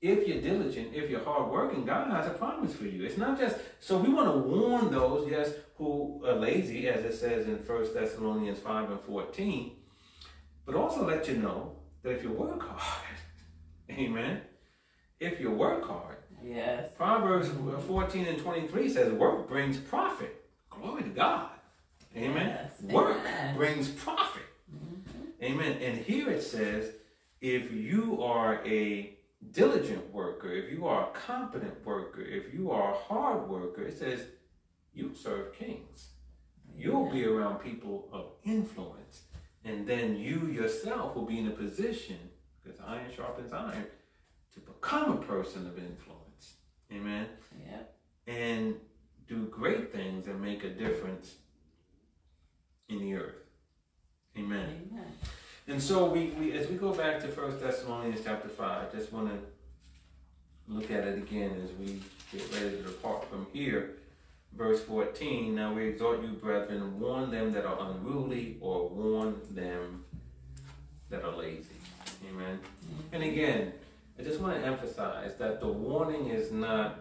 [0.01, 3.03] if you're diligent, if you're hardworking, God has a promise for you.
[3.03, 7.13] It's not just so we want to warn those, yes, who are lazy, as it
[7.15, 9.71] says in 1 Thessalonians 5 and 14,
[10.65, 13.17] but also let you know that if you work hard,
[13.91, 14.41] amen,
[15.19, 16.89] if you work hard, Yes.
[16.95, 17.49] Proverbs
[17.87, 20.45] 14 and 23 says, Work brings profit.
[20.69, 21.49] Glory to God.
[22.15, 22.47] Amen.
[22.83, 22.93] Yes.
[22.93, 23.55] Work Amen.
[23.57, 24.43] brings profit.
[24.71, 25.43] Mhm.
[25.43, 25.71] Amen.
[25.81, 26.91] And here it says,
[27.41, 29.14] if you are a
[29.51, 33.97] diligent worker, if you are a competent worker, if you are a hard worker, it
[33.97, 34.21] says,
[34.93, 36.09] you serve kings.
[36.75, 39.23] You'll be around people of influence.
[39.63, 42.17] And then you yourself will be in a position,
[42.63, 43.87] because iron sharpens iron,
[44.53, 46.53] to become a person of influence.
[46.91, 47.27] Amen.
[47.69, 47.95] Yep.
[48.27, 48.75] And
[49.27, 51.35] do great things and make a difference
[52.89, 53.35] in the earth.
[54.37, 54.87] Amen.
[54.91, 55.11] Amen.
[55.67, 59.29] And so we, we as we go back to First Thessalonians chapter five, just want
[59.29, 59.37] to
[60.67, 62.01] look at it again as we
[62.31, 63.95] get ready to depart from here.
[64.53, 70.05] Verse 14, now we exhort you, brethren, warn them that are unruly or warn them
[71.09, 71.67] that are lazy.
[72.29, 72.59] Amen.
[72.59, 73.15] Mm-hmm.
[73.15, 73.73] And again,
[74.17, 76.99] I just want to emphasize that the warning is not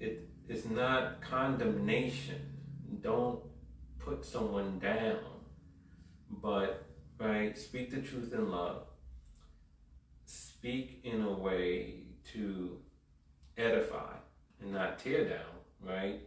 [0.00, 2.40] it is not condemnation.
[3.02, 3.40] Don't
[3.98, 5.18] put someone down,
[6.42, 6.85] but
[7.18, 8.82] right, speak the truth in love.
[10.24, 12.78] Speak in a way to
[13.56, 14.14] edify
[14.60, 15.54] and not tear down,
[15.84, 16.20] right?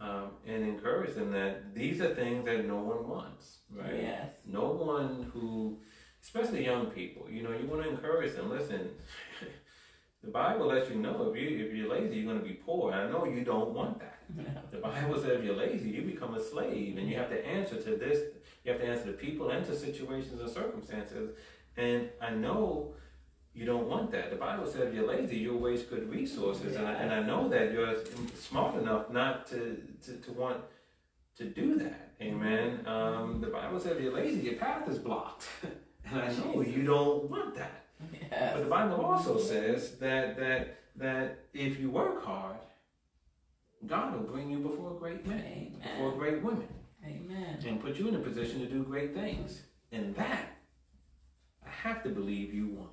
[0.00, 4.02] Um, and encourage them that these are things that no one wants, right?
[4.02, 4.30] Yes.
[4.44, 5.78] No one who,
[6.22, 8.50] especially young people, you know, you want to encourage them.
[8.50, 8.90] Listen,
[10.24, 12.92] the Bible lets you know if you if you're lazy, you're going to be poor.
[12.92, 14.18] I know you don't want that.
[14.72, 17.76] The Bible says if you're lazy, you become a slave, and you have to answer
[17.76, 18.20] to this.
[18.64, 21.36] You have to answer to people and to situations and circumstances.
[21.76, 22.94] And I know
[23.54, 24.30] you don't want that.
[24.30, 27.48] The Bible said if you're lazy, you'll waste good resources, and, I, and I know
[27.48, 27.96] that you're
[28.38, 30.58] smart enough not to, to, to want
[31.36, 32.12] to do that.
[32.20, 32.86] Amen.
[32.86, 35.46] Um, the Bible said if you're lazy, your path is blocked,
[36.10, 37.84] and I know you don't want that.
[38.30, 42.56] But the Bible also says that that that if you work hard,
[43.86, 46.68] God will bring you before great men, before great women,
[47.04, 47.58] Amen.
[47.66, 49.62] and put you in a position to do great things.
[49.90, 50.56] And that
[51.66, 52.90] I have to believe you want.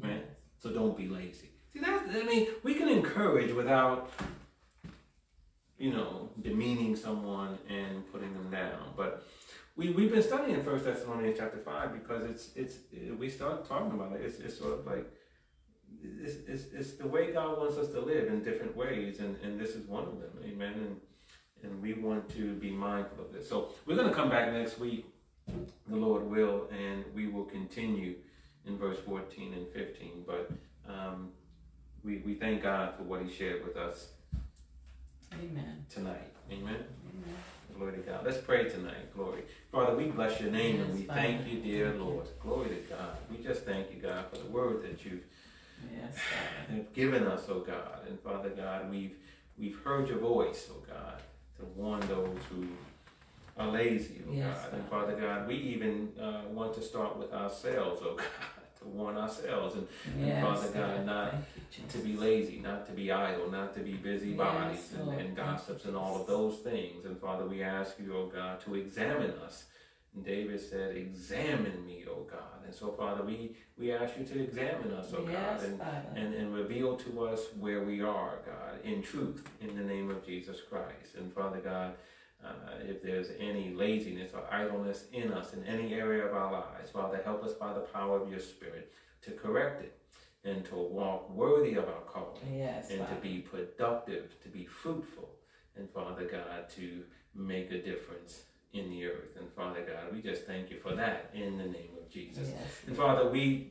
[0.00, 0.26] Right?
[0.58, 1.50] So don't be lazy.
[1.72, 4.10] See that I mean, we can encourage without
[5.78, 8.92] you know, demeaning someone and putting them down.
[8.96, 9.26] But
[9.76, 12.76] we we've been studying First Thessalonians chapter five because it's it's
[13.18, 14.22] we start talking about it.
[14.22, 15.06] It's it's sort of like
[16.02, 19.58] it's, it's, it's the way God wants us to live in different ways, and, and
[19.58, 20.32] this is one of them.
[20.44, 20.72] Amen.
[20.72, 21.00] And
[21.64, 23.48] and we want to be mindful of this.
[23.48, 25.06] So we're going to come back next week,
[25.88, 28.14] the Lord will, and we will continue
[28.66, 30.24] in verse 14 and 15.
[30.26, 30.50] But
[30.88, 31.30] um,
[32.04, 34.08] we, we thank God for what He shared with us
[35.32, 35.84] Amen.
[35.90, 36.32] tonight.
[36.50, 36.76] Amen.
[36.76, 37.34] Amen.
[37.76, 38.24] Glory to God.
[38.24, 39.12] Let's pray tonight.
[39.16, 39.42] Glory.
[39.72, 42.04] Father, we bless your name and we Yes, thank you, dear Thank you.
[42.04, 42.26] Lord.
[42.40, 43.16] Glory to God.
[43.30, 45.24] We just thank you, God, for the word that you've
[45.92, 46.16] Yes,
[46.70, 48.06] have given us, oh God.
[48.08, 49.16] And Father God, we've
[49.58, 51.20] we've heard your voice, oh God,
[51.64, 52.66] to warn those who
[53.56, 54.72] are lazy, oh Yes, God.
[54.74, 55.12] And Father.
[55.20, 58.26] God, we even uh, want to start with ourselves, oh God,
[58.80, 59.86] to warn ourselves and
[60.20, 61.06] Yes, Father God, Lord.
[61.06, 61.34] not
[61.72, 65.36] you, to be lazy, not to be idle, not to be busybodies Yes, and, and
[65.36, 67.04] gossips and all of those things.
[67.04, 69.64] And Father, we ask you, oh God, to examine us.
[70.14, 72.64] And David said, Examine me, O God.
[72.64, 76.02] And so, Father, we, we ask you to examine us, oh Yes, God, and, Father.
[76.16, 80.24] and, and reveal to us where we are, God, in truth, in the name of
[80.24, 81.16] Jesus Christ.
[81.18, 81.94] And Father God,
[82.44, 82.48] uh,
[82.82, 87.20] if there's any laziness or idleness in us in any area of our lives, Father,
[87.24, 88.92] help us by the power of your Spirit
[89.22, 89.98] to correct it
[90.44, 95.28] and to walk worthy of our calling Yes, and to be productive, to be fruitful,
[95.76, 97.02] and Father God, to
[97.34, 98.42] make a difference
[98.74, 99.36] in the earth.
[99.38, 102.48] And Father God, we just thank you for that in the name of Jesus.
[102.50, 103.70] Yes, And Father, we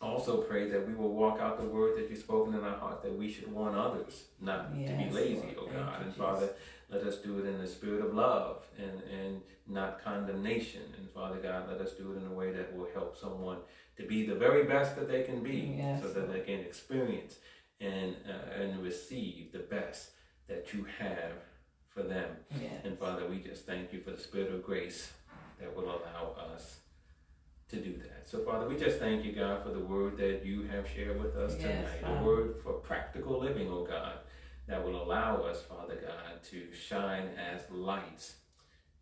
[0.00, 3.02] also pray that we will walk out the word that you've spoken in our heart,
[3.02, 5.70] that we should warn others not to be lazy, Lord.
[5.72, 6.00] oh God.
[6.00, 6.48] you, And Father,
[6.90, 10.82] let us do it in the spirit of love and, and not condemnation.
[10.98, 13.58] And Father God, let us do it in a way that will help someone
[13.96, 16.32] to be the very best that they can be Yes, so that Lord.
[16.34, 17.36] they can experience
[17.80, 20.10] and, uh, and receive the best
[20.48, 21.32] that you have
[21.94, 22.30] for them.
[22.60, 22.72] Yes.
[22.84, 25.12] And Father, we just thank you for the spirit of grace
[25.60, 26.78] that will allow us
[27.68, 28.28] to do that.
[28.28, 31.36] So, Father, we just thank you, God, for the word that you have shared with
[31.36, 32.00] us Yes, tonight.
[32.02, 32.18] Father.
[32.18, 34.14] A word for practical living, oh God,
[34.68, 38.36] that will allow us, Father God, to shine as lights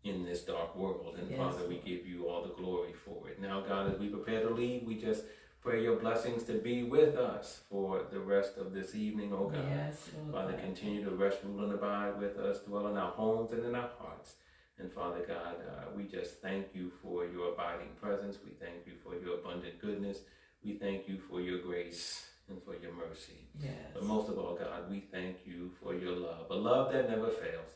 [0.03, 1.15] in this dark world.
[1.19, 3.39] And Yes, Father, we give you all the glory for it.
[3.41, 5.23] Now, God, as we prepare to leave, we just
[5.61, 9.63] pray your blessings to be with us for the rest of this evening, oh God.
[9.69, 10.33] Yes, Lord.
[10.33, 10.61] Father, God.
[10.61, 13.89] continue to rest, rule, and abide with us, dwell in our homes and in our
[13.99, 14.33] hearts.
[14.79, 18.37] And Father God, uh, we just thank you for your abiding presence.
[18.43, 20.19] We thank you for your abundant goodness.
[20.63, 23.47] We thank you for your grace and for your mercy.
[23.61, 23.73] Yes.
[23.93, 27.29] But most of all, God, we thank you for your love, a love that never
[27.29, 27.69] fails.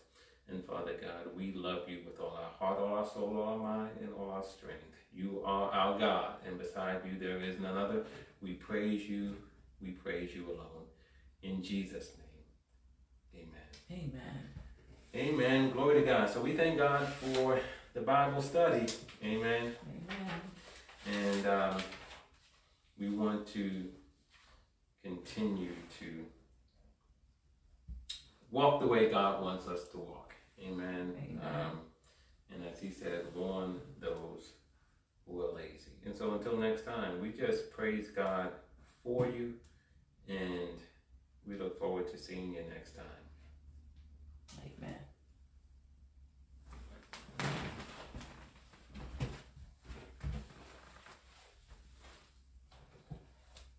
[0.48, 3.58] And Father God, we love you with all our heart, all our soul, all our
[3.58, 4.84] mind, and all our strength.
[5.16, 8.04] You are our God, and beside you there is none other.
[8.42, 9.36] We praise you.
[9.82, 10.84] We praise you alone.
[11.42, 12.12] In Jesus'
[13.34, 13.48] name,
[13.90, 14.12] amen.
[14.14, 14.46] Amen.
[15.16, 15.72] Amen.
[15.72, 16.30] Glory to God.
[16.30, 17.60] So we thank God for
[17.94, 18.88] the Bible study.
[19.24, 19.74] Amen.
[19.88, 20.42] Amen.
[21.24, 21.78] And um,
[23.00, 23.86] we want to
[25.02, 26.26] continue to
[28.52, 30.34] walk the way God wants us to walk.
[30.62, 31.14] Amen.
[31.18, 31.40] Amen.
[31.42, 31.80] Um,
[32.54, 34.52] and as He said, warn those
[35.28, 35.92] who are lazy.
[36.06, 38.52] And so until next time, we just praise God
[39.04, 39.54] for you
[40.28, 40.80] and
[41.48, 43.25] we look forward to seeing you next time.